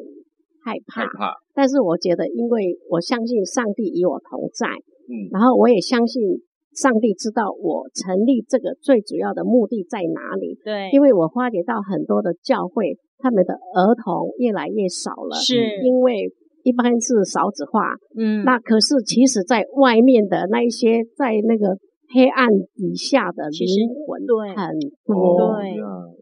[0.63, 1.03] 害怕。
[1.03, 1.35] 害怕。
[1.53, 4.67] 但是我觉得，因为我相信上帝与我同在，
[5.11, 6.23] 嗯，然后我也相信
[6.71, 10.57] 上帝知道我成立这个最主要的目的在哪里。
[10.63, 12.95] 对，因为我发觉到很多的教会。
[13.19, 16.31] 他们的儿童越来越少了，是因为
[16.63, 17.95] 一般是少子化。
[18.17, 21.77] 嗯，那可是其实在外面的那一些，在那个
[22.13, 25.59] 黑暗底下的灵魂对很多。
[25.59, 25.75] 对，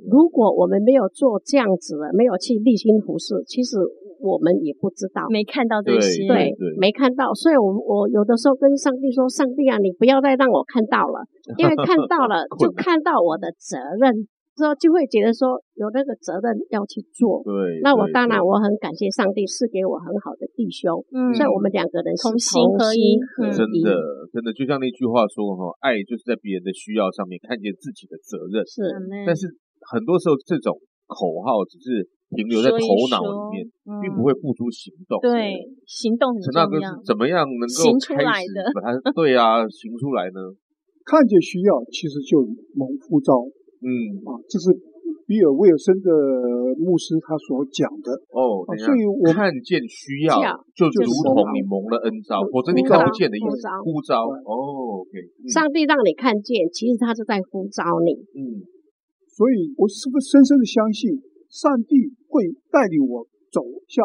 [0.10, 3.78] 如果我们没有做这样子的，没有去立心服事，其实
[4.20, 7.34] 我们也不知道，没看到这些，对，没看到。
[7.34, 11.26] 所以我我有的时候跟上帝说：“上帝啊，你不要再让我看到了，
[11.58, 23.22] 因为看到了 就看到我的责任。”之后就会觉得说有那个责任要去做，对，那我当然我很感谢上帝赐给我很好的弟兄，嗯，所以我们两个人同心合一，
[23.54, 23.94] 真的
[24.34, 28.82] 真的就像那句话说哈，爱就是在别人的需要上面看见自己的责任，是，
[29.30, 29.46] 但是
[29.94, 30.74] 很多时候这种
[31.06, 32.82] 口号只是停留在头
[33.14, 33.22] 脑
[33.54, 33.70] 里面，
[34.02, 36.66] 并不会付诸行动，对，行动很重要。
[36.66, 40.58] 陈大哥是怎么样能够开始把它对啊行出来呢？
[41.06, 42.42] 看见需要，其实就
[42.74, 43.46] 蒙呼召。
[43.82, 43.90] 嗯
[44.26, 44.74] 啊，这是
[45.28, 46.10] 比尔威尔森的
[46.80, 48.64] 牧师他所讲的哦。
[48.80, 50.40] 所以我看见需要，
[50.74, 53.68] 就如同你蒙了恩召，否则你看不见的意思。
[53.84, 55.14] 呼召哦，OK。
[55.52, 58.16] 上帝让你看见，其实他是在呼召你。
[58.34, 58.66] 嗯，
[59.28, 61.12] 所以我是不是深深的相信，
[61.50, 64.04] 上帝会带领我走向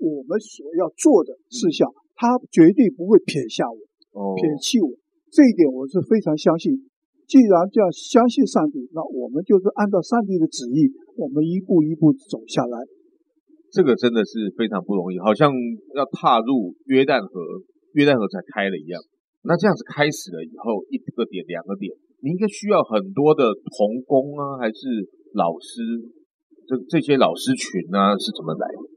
[0.00, 3.78] 我们所要做的事项，他绝对不会撇下我，
[4.16, 4.90] 哦撇弃我。
[5.30, 6.72] 这一点我是非常相信。
[7.26, 12.78] 既然这样相信上帝，那我们就是按照上帝的旨意，我们一步一步走下来。
[13.72, 15.50] 这个真的是非常不容易，好像
[15.96, 17.40] 要踏入约旦河，
[17.92, 19.00] 约旦河才开了一样。
[19.42, 21.90] 那这样子开始了以后，一个点、两个点，
[22.22, 25.82] 你应该需要很多的同工啊，还是老师？
[26.66, 28.93] 这这些老师群呢、啊，是怎么来的？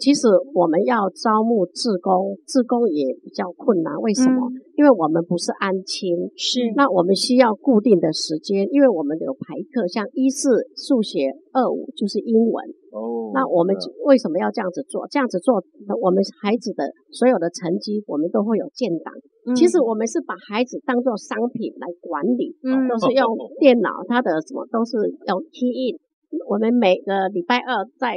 [0.00, 3.94] 其实我们要招募志工，志工也比较困难。
[4.00, 4.48] 为什么？
[4.48, 12.64] 嗯、因为我们不是安亲，是那我们需要固定的时间，因为我们有排课，像一四数学，二五就是英文。
[12.90, 13.76] 哦，那我们
[14.06, 15.06] 为什么要这样子做？
[15.08, 15.62] 这样子做，
[16.00, 19.14] 我们孩子的所有的成绩，我们都会有建档。
[19.46, 24.96] 嗯、其实我们是把孩子当做商品来管理，嗯、都是用电脑，他的什么都是
[25.26, 26.00] 要 key in。
[26.48, 28.16] 我们每个礼拜二在。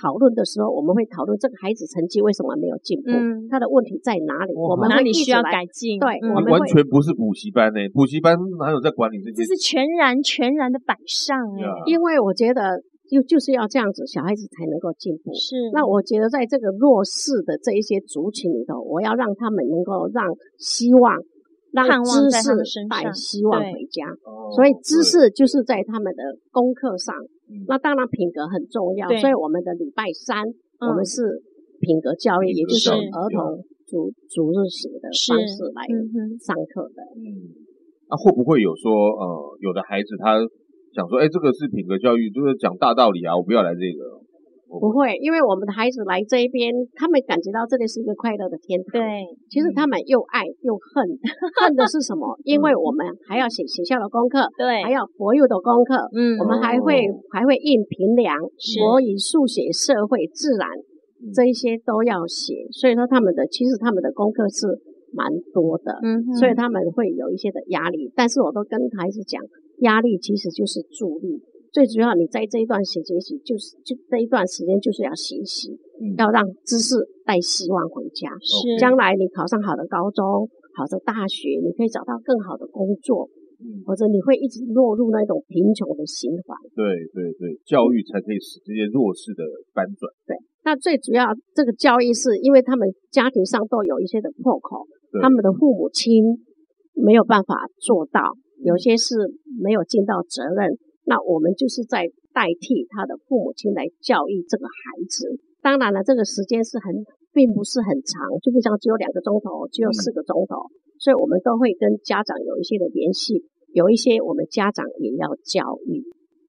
[0.00, 5.98] 讨论的时候，我们会讨论这个孩子成绩为什么没有进步，嗯、他的问题在哪里，我们哪里需要改进？
[5.98, 9.42] 对，我们完全不是补习班呢、欸，补习班哪有在管理这些？
[9.42, 12.78] 这是全然全然的摆上哎、因为我觉得
[13.10, 15.34] 就就是要这样子，小孩子才能够进步。
[15.34, 20.24] 是，那我觉得在这个弱势的这一些族群里头，我要让他们能够让
[20.58, 21.18] 希望。
[21.70, 24.08] 让知识带希望回家，
[24.56, 27.14] 所以知识就是在他们的功课上。
[27.66, 30.44] 那当然品格很重要，所以我们的礼拜三
[30.80, 31.42] 我们是
[31.80, 35.86] 品格教育，也就是儿童主主日学的方式来
[36.38, 37.02] 上课的。
[37.16, 37.54] 嗯，
[38.10, 40.36] 那会不会有说呃，有的孩子他
[40.92, 44.17] 想说，哎，这个是品格教育，就是讲大道理啊，我不要来这个。
[44.68, 49.00] 不会，因为我们的孩子来这一边，他们感觉到这里是一个快乐的天堂。
[49.00, 51.08] 对，其实他们又爱又恨，
[51.56, 52.36] 恨的是什么？
[52.44, 58.36] 因为我们还要写学校的功课，对，还要国语的功课，嗯，我们还会还会印评量，
[58.78, 60.68] 国语、数学、社会、自然
[61.34, 64.68] 这一些都要写，所以说他们的其实他们的功课是
[65.16, 68.12] 蛮多的，嗯，所以他们会有一些的压力。
[68.14, 69.42] 但是我都跟孩子讲，
[69.80, 71.40] 压力其实就是助力。
[71.72, 78.30] 最主要，你在这一段时间学习，就是就这一段时间就是要学习，嗯、要让知识带希望回家。
[78.40, 83.28] 是，将来你考上好的高中，好的大学，你可以找到更好的工作，
[83.60, 86.56] 嗯、或者你会一直落入那种贫穷的循环。
[86.74, 89.44] 对对对，教育才可以使这些弱势的
[89.74, 90.08] 翻转。
[90.26, 94.86] 对，那最主要这个教育是因为他们家庭上都有一些的破口，
[95.20, 96.24] 他们的父母亲
[96.94, 98.32] 没有办法做到，
[98.64, 99.14] 有些是
[99.60, 100.78] 没有尽到责任。
[101.08, 105.40] 那我们就是在代替他的父母亲来教育这个孩子。
[105.64, 107.02] 当然了，这个时间是很，
[107.32, 110.68] 并不是很长，就不像只有两个钟头，只有四个钟头。
[111.00, 113.42] 所以我们都会跟家长有一些的联系，
[113.72, 116.04] 有一些我们家长也要教育。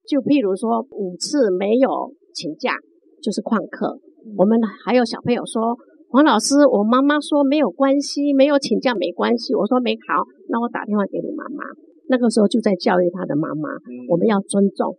[0.06, 2.74] 就譬如说，五次没有请假
[3.22, 3.98] 就是旷课。
[4.36, 5.78] 我们还有小朋友说，
[6.10, 9.54] 黄老师，我妈妈说没有关系，没有请假没关系。
[9.54, 11.64] 我说没好，那我打电话给你妈妈。
[12.10, 13.70] 那个时候就在教育他的妈妈，
[14.10, 14.98] 我们要尊重。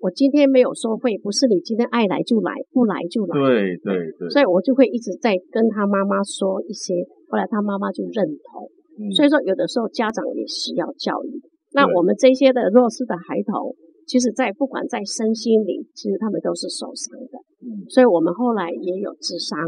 [0.00, 3.32] 我今天没有收费，不是你今天爱来就来，不来就来。
[3.32, 4.28] 对对对。
[4.28, 8.68] 所以我就会一直在跟他妈妈说一些，后来他妈妈就认同。
[9.16, 11.40] 所以说，有的时候家长也需要教育。
[11.72, 13.74] 那我们这些的弱势的孩童，
[14.06, 17.40] 其实在不管在身心灵，其实他们都是受伤的。
[17.88, 19.58] 所以我们后来也有智商。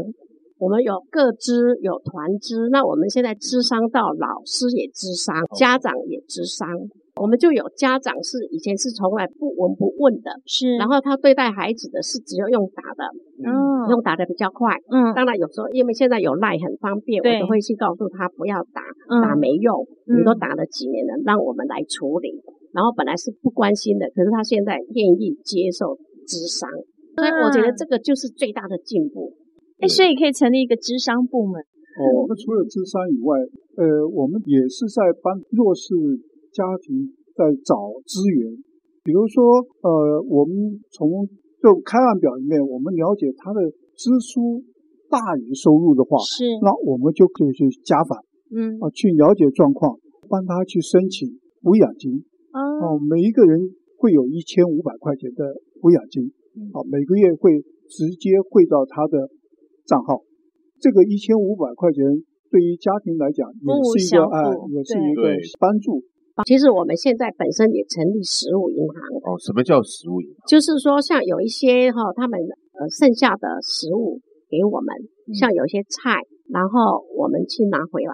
[0.57, 6.67] 我们有各支，有团支，那我们现在支商到老师也支商，家长也支商。
[7.15, 13.05] 我们就有家长是以前是从来不闻不问的，是，然后他对待孩子的是只有用打的，
[13.45, 18.81] 嗯，用打的比较快，嗯，当然有时候因为现在有赖很方便，我都会去告诉他不要打，
[19.21, 22.41] 打没用，你都打了几年了，让我们来处理。
[22.71, 25.95] 然后本来是不关心的，可是他现在愿意接受
[26.25, 26.67] 智商，
[27.15, 29.31] 所以我觉得这个就是最大的进步。
[29.83, 31.59] 哎，所以可以成立一个智商部门。
[31.99, 33.35] 哦，我们除了智商以外，
[33.75, 35.91] 呃，我们也是在帮弱势
[36.55, 38.55] 家庭在找资源。
[39.03, 41.27] 比如说，呃，我们从
[41.61, 43.59] 就开案表里面，我们了解他的
[43.99, 44.63] 支出
[45.11, 48.23] 大于收入的话，是，那我们就可以去家访，
[48.55, 51.27] 嗯，啊，去了解状况，帮他去申请
[51.61, 52.23] 抚养金。
[52.55, 53.59] 哦，每一个人
[53.97, 55.43] 会有一千五百块钱的
[55.81, 56.31] 抚养金，
[56.71, 57.59] 啊，每个月会
[57.89, 59.29] 直接汇到他的。
[59.85, 60.21] 账号，
[60.79, 62.03] 这个一千五百块钱
[62.49, 66.03] 对于家庭来讲也是一个爱，也是一个帮助。
[66.45, 69.37] 其实我们现在本身也成立食物银行哦。
[69.37, 70.37] 什么叫食物银行？
[70.47, 72.39] 就是说，像有一些哈，他们
[72.73, 74.19] 呃剩下的食物
[74.49, 74.95] 给我们，
[75.37, 78.13] 像有些菜，然后我们去拿回来，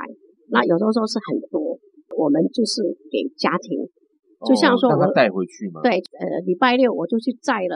[0.49, 1.79] 那有的时候是很多，
[2.17, 3.87] 我们就是给家庭。
[4.47, 5.81] 就像说我们带回去嘛。
[5.81, 7.75] 对，呃，礼拜六我就去载了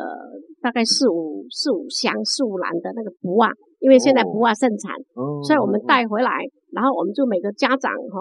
[0.62, 3.52] 大概四五四五箱四五篮的那个布啊。
[3.84, 6.32] 因为现在不啊盛产，哦、所以我们带回来，
[6.72, 8.16] 然后我们就每个家长哈，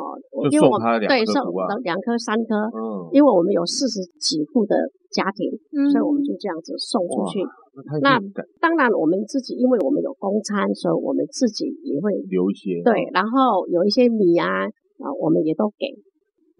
[0.51, 1.39] 因为我们对送
[1.87, 4.75] 两颗三颗，嗯、因为我们有四十几户的
[5.15, 7.39] 家庭，嗯、所以我们就这样子送出去。
[8.03, 12.83] 那，那当然我们自己，因为我们有公餐，所以我们自己也会留一些。
[12.83, 14.67] 对，然后有一些米啊
[14.99, 15.87] 啊，我们也都给。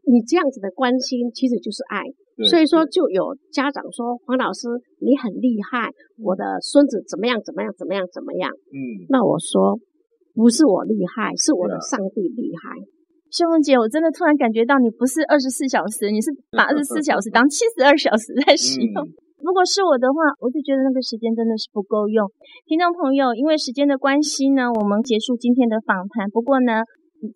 [0.05, 2.03] 你这样子的关心，其实就是爱。
[2.49, 4.67] 所以说，就有家长说：“黄老师，
[4.99, 7.39] 你很厉害，我的孙子怎么样？
[7.45, 7.71] 怎么样？
[7.77, 8.03] 怎么样？
[8.11, 9.79] 怎么样？”嗯，那我说，
[10.35, 12.73] 不是我厉害，是我的上帝厉害。
[13.31, 19.05] 秀凤姐，我真的突然感觉到，你不是二十四小时，你是把二十四小时当七十二小时在 使用。
[19.05, 19.13] 嗯、
[19.45, 22.27] 如果是我的话，我就觉得那个时间真的是不够用。
[22.67, 26.31] 听众朋友，因为时间的关系呢，我们结束今天的访谈。
[26.33, 26.83] 不过呢。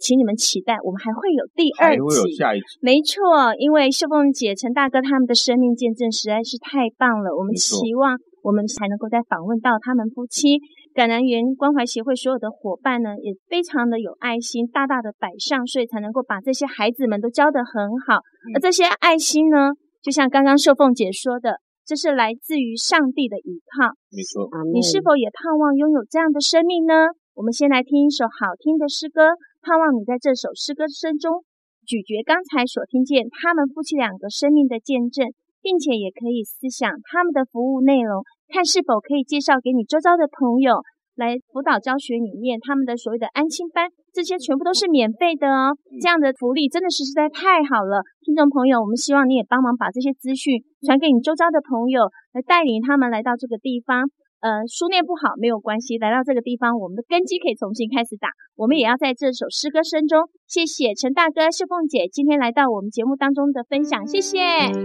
[0.01, 2.67] 请你们期待，我们还会有第二集，还会有下一集。
[2.81, 7.37] 没错，因为秀凤姐、陈大哥他们的生命见证实在是太棒了。
[7.37, 10.59] 我们期望我们才能够再访问到他们夫妻。
[10.95, 18.21] 感南园关怀协会所有的伙伴呢，也非常的有爱心，大大的摆上，所以才能够把这些孩子们都教得很好。
[18.55, 19.73] 而这些爱心呢，
[20.03, 23.93] 就像刚刚秀凤姐说的，这是来自于上帝的依靠。
[24.11, 26.95] 没错，你是否也盼望拥有这样的生命呢？
[27.35, 29.37] 我们先来听一首好听的诗歌。
[29.67, 31.43] 盼望你在这首诗歌声中
[31.83, 35.27] 咀嚼刚才所听见他们夫妻两个生命的见证，
[35.61, 40.87] 并且也可以思想他们的服务内容，看是否可以介绍给你周遭的朋友
[41.17, 45.75] 来辅导教学里面他们的所谓的安心班，这些全部都是免费的哦。
[46.01, 54.07] 这样的福利真的是实在太好了，听众朋友，我们希望你也帮忙把这些资讯传给你周遭的朋友，来带领他们来到这个地方。
[54.47, 58.29] 呃，书念不好没有关系，来到这个地方，我们的根基可以重新开始打。
[58.55, 64.39] 我们也要在这首诗歌声中，谢谢陈大哥、秀凤姐今天来到我们节目当中的分享，谢谢，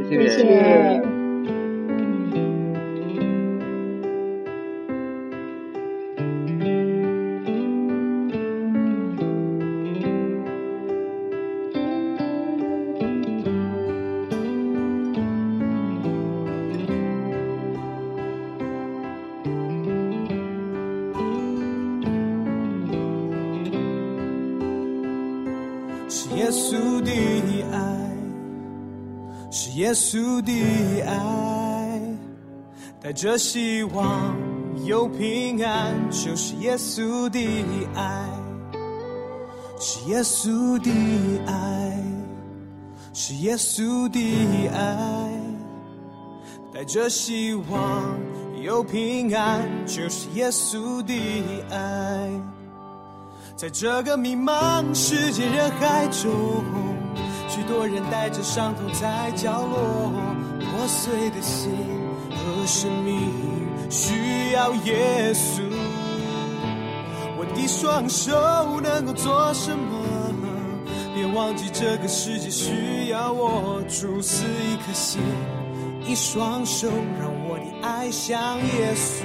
[0.10, 0.28] 谢谢。
[0.28, 1.21] 谢谢。
[26.52, 27.12] 耶稣的
[27.72, 27.80] 爱，
[29.50, 32.02] 是耶稣的爱，
[33.02, 34.36] 带着希望
[34.86, 37.40] 有平安，就是耶稣的
[37.96, 38.28] 爱，
[39.80, 40.92] 是耶稣的
[41.48, 41.98] 爱，
[43.14, 45.32] 是耶稣的爱，
[46.74, 48.20] 带着希望
[48.62, 51.14] 有平安，就是耶稣的
[51.70, 52.30] 爱。
[53.62, 56.32] 在这个迷茫世界人海中，
[57.48, 60.12] 许多人带着伤痛在角落，
[60.58, 61.70] 破碎的心
[62.32, 63.20] 和生命
[63.88, 65.62] 需要耶稣。
[67.38, 70.08] 我的双手能够做什么？
[71.14, 75.22] 别忘记这个世界需要我，主赐一颗心，
[76.04, 76.88] 一双手，
[77.20, 79.22] 让我的爱像耶稣。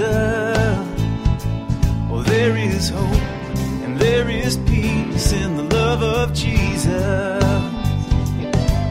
[0.00, 0.06] Oh,
[2.24, 3.22] there is hope
[3.84, 7.42] and there is peace in the love of Jesus.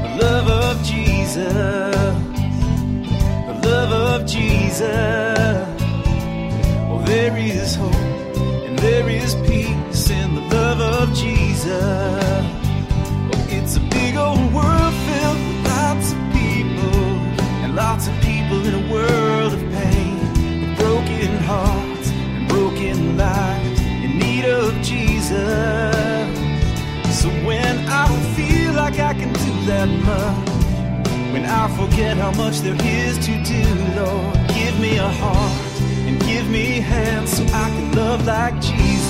[0.03, 1.53] The love of Jesus.
[3.47, 4.87] The love of Jesus.
[6.91, 7.95] Oh, there is hope
[8.67, 12.00] and there is peace in the love of Jesus.
[31.63, 33.63] I forget how much there is to do,
[33.95, 34.33] Lord.
[34.47, 39.00] Give me a heart and give me hands so I can love like Jesus.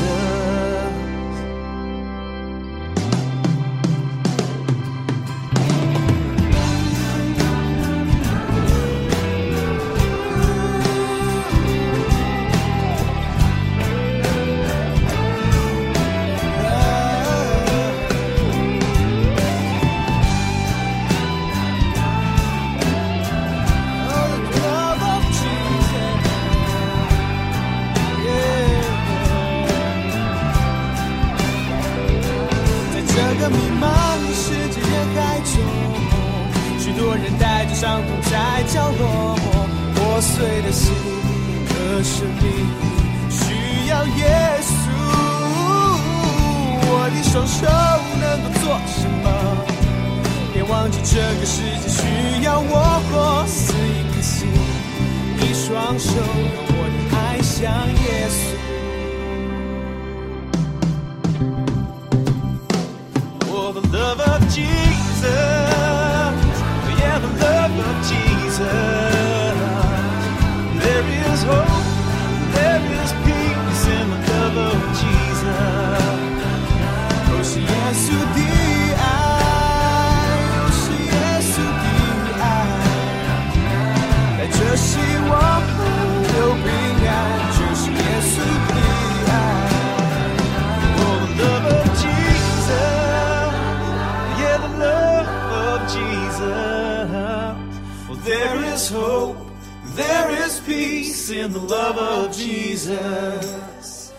[101.42, 104.14] in the love of Jesus.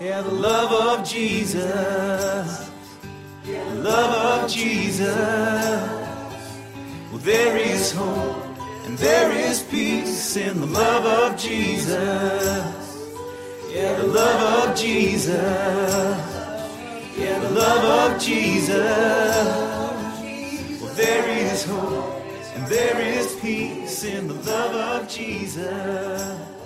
[0.00, 2.70] Yeah, the love of Jesus.
[3.44, 5.06] The love of Jesus.
[7.10, 11.92] Well, there is hope and there is peace in the love of Jesus.
[13.70, 15.36] Yeah, the love of Jesus.
[17.18, 18.78] Yeah, the love of Jesus.
[20.80, 22.14] Well, there is hope
[22.54, 26.61] and there is peace in the love of Jesus.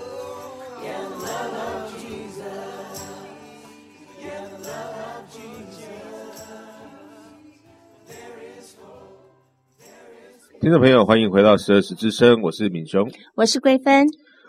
[10.58, 14.04] 听众朋友，欢迎回到十二时之声，我是敏雄，我是桂芬。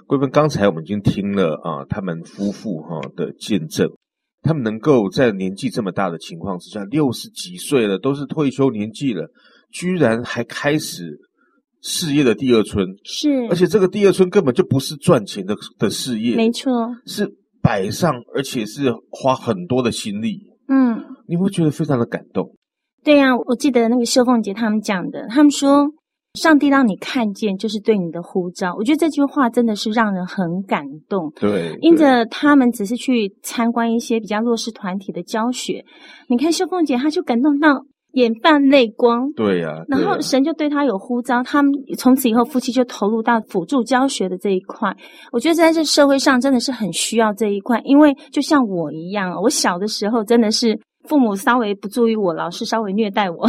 [0.07, 3.91] 桂芬，刚才我们已经听了啊，他们夫妇哈的见证，
[4.41, 9.29] 他们能够在年纪这么大的情况之下，六十几岁了，都是退休年纪了，
[9.71, 11.19] 居然还开始
[11.81, 16.71] 事业的第二春，是，而且这个第二春根本就不是赚钱的的事业，没错，
[17.05, 17.27] 是
[17.61, 22.55] 摆上，而且是花很多的心力，嗯，你会觉得非常的感动。
[23.03, 25.87] 对呀、啊，我记得那个秀凤姐他们讲的，他们说。
[26.33, 28.75] 上帝让你看见，就是对你的呼召。
[28.75, 31.31] 我觉得这句话真的是让人很感动。
[31.35, 35.83] 对，因着他们只是去参观一些比较弱势团体的教学，
[36.29, 37.85] 你看秀凤姐，她就感动到
[38.17, 39.31] 眼泛泪光。
[39.33, 44.95] 对呀、啊，然后神就对他有呼召，他们从此以后夫妻就投入到辅助教学的这一块。
[45.31, 50.79] 我觉得在这社会上真的是很需要这一块，因为就像我一样，我小的时候真的是。
[51.07, 53.47] 父母稍微不注意我，老师稍微虐待我，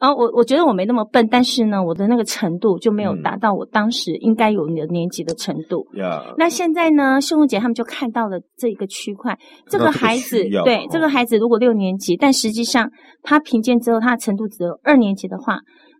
[0.00, 5.86] 然后我我觉得我没那么笨，但是呢，我的那个程度就没有达到我当时应该有的年级的程度。
[5.94, 6.34] Yeah.
[6.36, 9.38] 那现在呢，秀红姐他们就看到了这个区块，
[9.68, 12.90] 这个孩子，对、哦、这个孩子如果六年级，但实际上
[13.22, 15.58] 他评鉴之后他的程度只有二年级的话，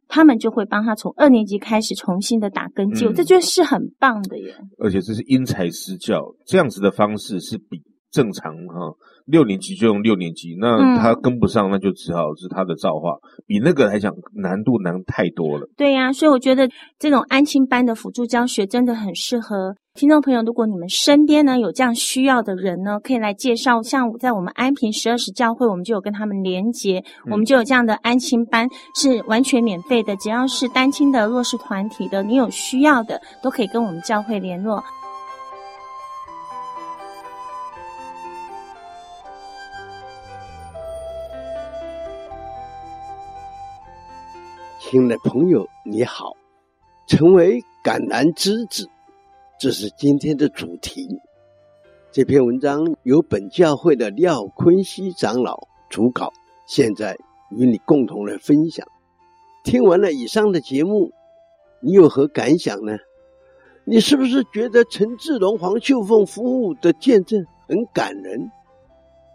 [0.08, 4.54] 他们就会帮他从二年级开始重新的打根基，我、嗯、这就是很棒的耶。
[4.78, 7.80] 而且这是因材施教，这样子的方式是比
[8.12, 8.94] 正常哈。
[9.24, 15.66] 六年级就用六年级，那他跟不上，那就只好是他的造化，嗯、比那个来讲难度难太多了。
[15.76, 20.42] 对呀、啊，所以我觉得这种安亲班的辅助教学真的很适合听众朋友。
[20.42, 23.80] 如果你们身边呢有这样需要的人呢，可以来介绍。
[23.80, 30.16] 像在我们安平十二时教会，我们就有跟他们连结，嗯、我们就有这样的安亲班，是完全免费的。
[30.16, 34.82] 只要是单亲的弱势团体的，你有需要的，都可以跟我们教会联络。
[44.92, 46.36] 亲爱的朋友，你好，
[47.06, 48.90] 成为橄榄之子，
[49.58, 51.18] 这是今天的主题。
[52.10, 56.30] 这篇文章由本教会的廖坤熙长老主稿，
[56.66, 57.16] 现在
[57.48, 58.86] 与你共同来分享。
[59.64, 61.10] 听完了以上的节目，
[61.80, 62.98] 你有何感想呢？
[63.86, 68.50] 你是不是觉得陈志龙、黄秀凤夫妇的见证很感人？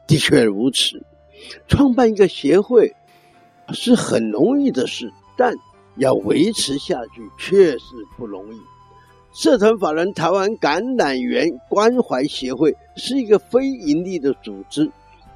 [0.06, 1.04] 的确如此，
[1.68, 2.94] 创办一个协会
[3.70, 5.12] 是很容易的事。
[5.38, 5.54] 但
[5.96, 8.60] 要维持下去确实不容易。
[9.34, 14.92] 社团法人台湾橄榄园关怀协会是一个非营利的组织，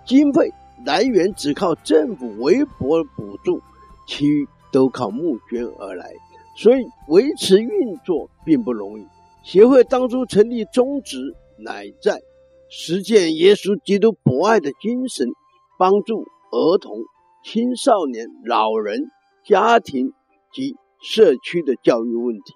[0.06, 0.52] 经费
[0.86, 3.62] 来源只靠政府微薄补助，
[4.08, 6.12] 其余都靠募捐而来，
[6.58, 7.70] 所以维持运
[8.04, 9.06] 作并不容易。
[9.44, 11.18] 协会当初成立宗旨
[11.58, 12.22] 乃在
[12.70, 15.28] 实践耶稣基督博爱的精神，
[15.78, 16.98] 帮助儿童、
[17.44, 19.12] 青少年、老人。
[19.52, 20.14] 家庭
[20.54, 22.54] 及社区的教育问题，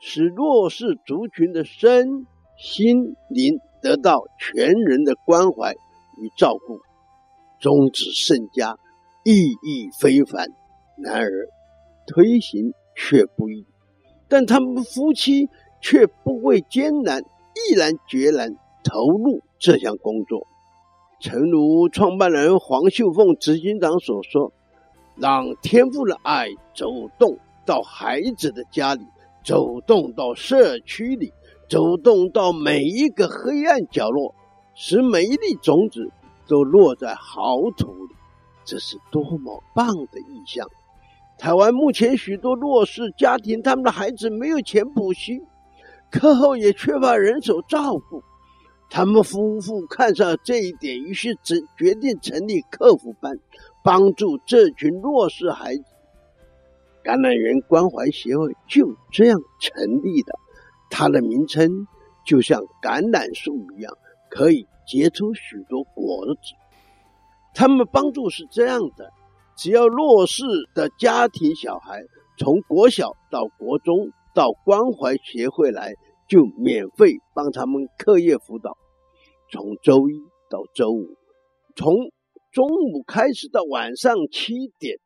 [0.00, 6.78] 使弱势族群的身心灵得到全人的关怀与照顾，
[7.60, 8.74] 宗旨甚佳，
[9.22, 10.48] 意义非凡。
[10.96, 11.28] 然而
[12.06, 13.66] 推行却不易，
[14.26, 15.50] 但他们夫妻
[15.82, 18.48] 却不畏艰难，毅然决然
[18.82, 20.46] 投入这项工作。
[21.20, 24.54] 诚如创办人黄秀凤执行长所说。
[25.16, 26.86] 让天父的爱走
[27.18, 29.06] 动到孩子的家里，
[29.44, 31.32] 走动到社区里，
[31.68, 34.34] 走动到每一个黑暗角落，
[34.74, 36.10] 使每一粒种子
[36.48, 38.14] 都落在好土里，
[38.64, 40.68] 这是多么棒的意象！
[41.38, 45.40] 台湾目前许多弱势家庭，他们的孩子没有钱补习，
[46.10, 48.22] 课后也缺乏人手照顾，
[48.90, 53.36] 他们夫妇看上这一点，于是只决定成立课辅班。
[53.84, 55.84] 帮助这群弱势孩子，
[57.04, 60.32] 橄榄园关怀协会就这样成立的。
[60.88, 61.86] 它的名称
[62.24, 63.92] 就像橄榄树一样，
[64.30, 66.40] 可以结出许多果子。
[67.52, 69.10] 他们帮助是这样的：
[69.54, 70.42] 只要弱势
[70.74, 72.02] 的家庭小孩
[72.38, 75.92] 从国小到国中到关怀协会来，
[76.26, 78.78] 就免费帮他们课业辅导，
[79.52, 80.14] 从周一
[80.48, 81.04] 到周五，
[81.76, 81.92] 从。
[82.54, 85.00] 中午开始到晚上七点，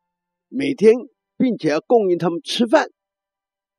[0.49, 0.93] 每天，
[1.35, 2.91] 并且要供应他们吃饭，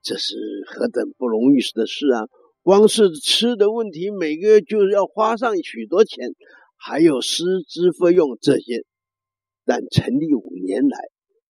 [0.03, 0.35] 这是
[0.66, 2.27] 何等不容易的事啊！
[2.62, 6.35] 光是吃的问题，每个月就要花上许多钱，
[6.77, 8.85] 还有师资费用这些。
[9.64, 10.99] 但成立五年来，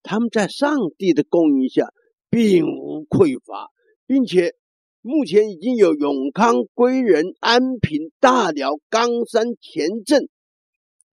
[0.03, 1.89] 他们在上帝的供应下，
[2.29, 3.71] 并无匮乏，
[4.07, 4.53] 并且
[5.01, 10.29] 目前已经有永康、归仁、安平、大寮、冈山、前镇。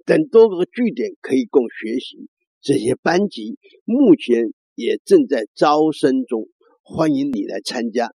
[0.08, 2.30] 等多个据点可以供学习，
[2.62, 6.48] 这些班级目前也正在招生中，
[6.82, 8.14] 欢迎你来参加。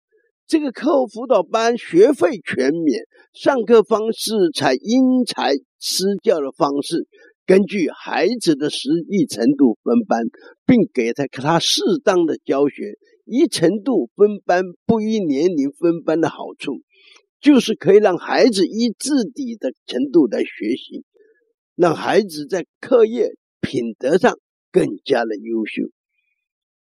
[0.47, 7.09] 这个课后辅导班学费全免，上课方式采因材施教的方式，
[7.45, 10.23] 根据孩子的实际程度分班，
[10.65, 12.93] 并给他给他适当的教学。
[13.25, 16.79] 一程度分班，不依年龄分班的好处，
[17.41, 21.03] 就是可以让孩子依自己的程度来学习。
[21.75, 23.29] 让孩子在课业
[23.61, 24.37] 品德上
[24.71, 25.83] 更加的优秀。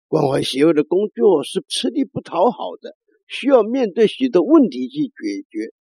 [0.08, 5.72] 关怀协会的工作是吃力不讨好的，需要面对许多问题去解决。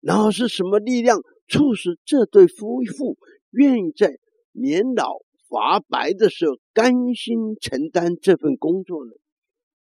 [0.00, 3.18] 然后是什么力量促使这对夫妇
[3.50, 4.18] 愿意在
[4.52, 9.12] 年老发白的时候甘心承担这份工作呢？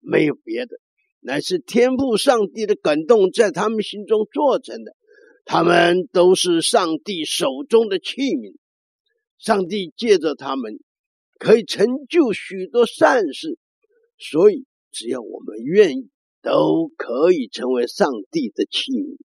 [0.00, 0.76] 没有别的，
[1.20, 4.92] 乃是天父上帝的感动在他们心中做成的。
[5.44, 8.54] 他们都是上帝手中的器皿，
[9.39, 10.78] 上帝借着他们
[11.39, 13.59] 可以成就许多善事，
[14.18, 16.09] 所以只要我们愿意，
[16.43, 19.16] 都可以成为上帝的器皿。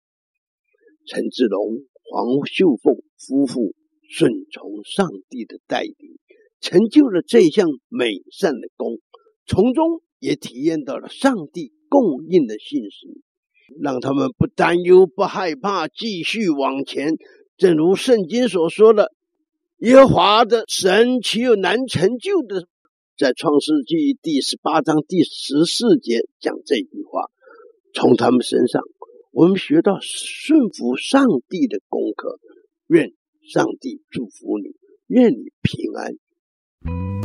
[1.07, 3.75] 陈志龙、黄秀凤夫妇
[4.09, 5.95] 顺从上帝的带领，
[6.61, 8.99] 成就了这项美善的功，
[9.47, 13.07] 从中也体验到了上帝供应的信实。
[13.81, 17.15] 让他们不担忧、不害怕，继续往前。
[17.57, 19.13] 正如圣经所说的
[19.81, 22.67] ：“耶和华的神岂有难成就的？”
[23.17, 27.31] 在创世纪第十八章第十四节讲这句话。
[27.95, 28.83] 从他们身上，
[29.33, 32.39] 我们学到顺服上帝的功课。
[32.89, 33.15] 愿
[33.51, 34.75] 上帝祝福你，
[35.07, 37.20] 愿你平安。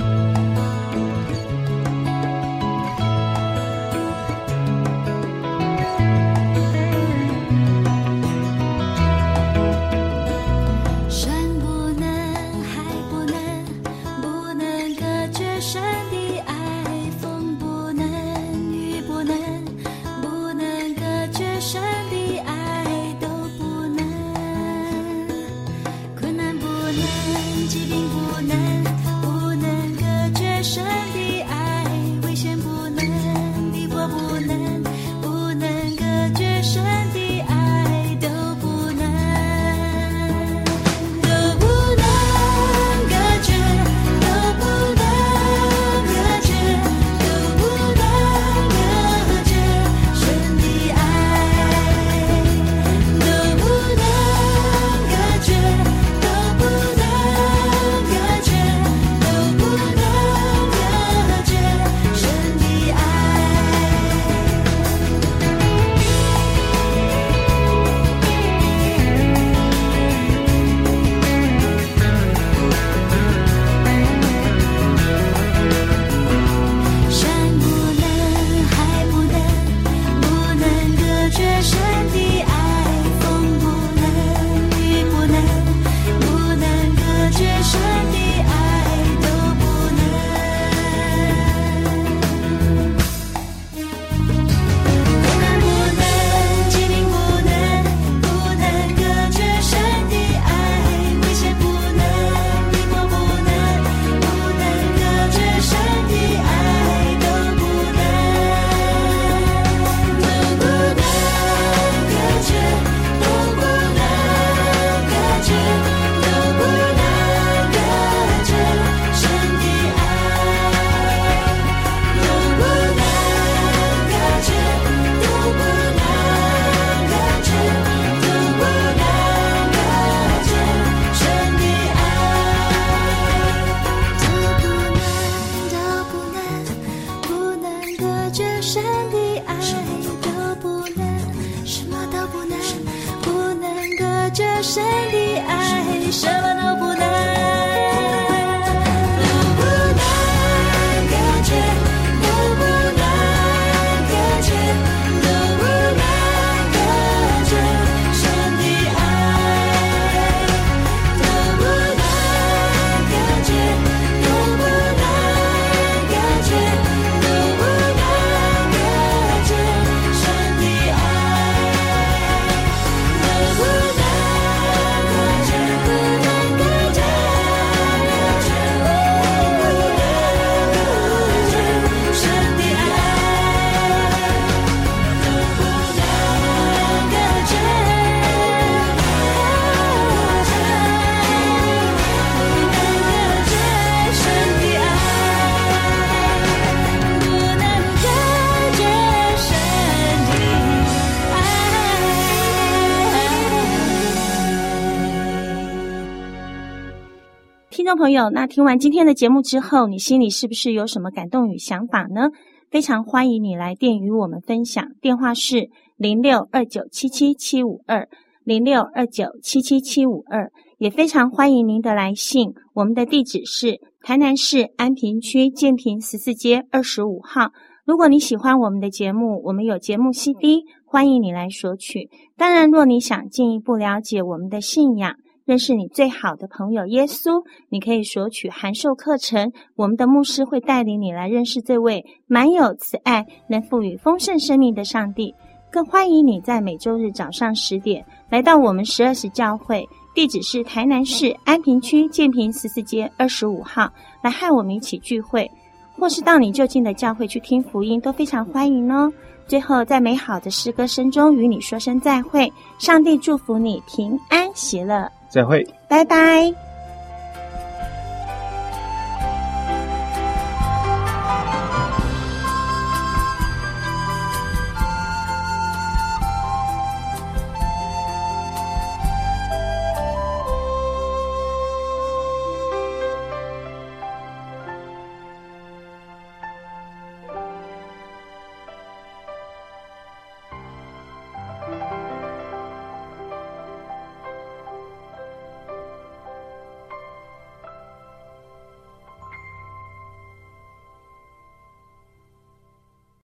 [207.95, 212.29] 朋友，那听完今天的节目之后，你心里是不是有什么感动与想法呢？
[212.69, 218.07] 非常欢迎你来电与我们分享，电话是零六二九七七七五二
[218.43, 222.53] 零六二九七七七五二，也非常欢迎您的来信。
[222.73, 227.51] 我们的地址是台南市安平区建平十四街二十五号。
[227.85, 232.09] 如果你喜欢我们的节目，我们有节目 CD，欢迎你来索取。
[232.35, 235.15] 当然，若你想进一步了解我们的信仰，
[235.45, 239.51] 认识你最好的朋友耶稣，你可以索取函授课程。
[239.75, 245.35] 我们的牧师会带领你来认识这位满有慈爱、能赋予丰盛生命的上帝。
[245.71, 253.87] 更欢迎你在每周日早上十点来到我们十二时教会，地址是台南市安平区建平十四街二十五号，
[254.23, 255.49] 来和我们一起聚会。
[255.97, 259.13] 或是到你就近的教会去听福音，都非常欢迎哦。
[259.47, 266.53] 最后，在美好的诗歌声中与你说声再会，上帝祝福你平安喜乐，再会，拜拜。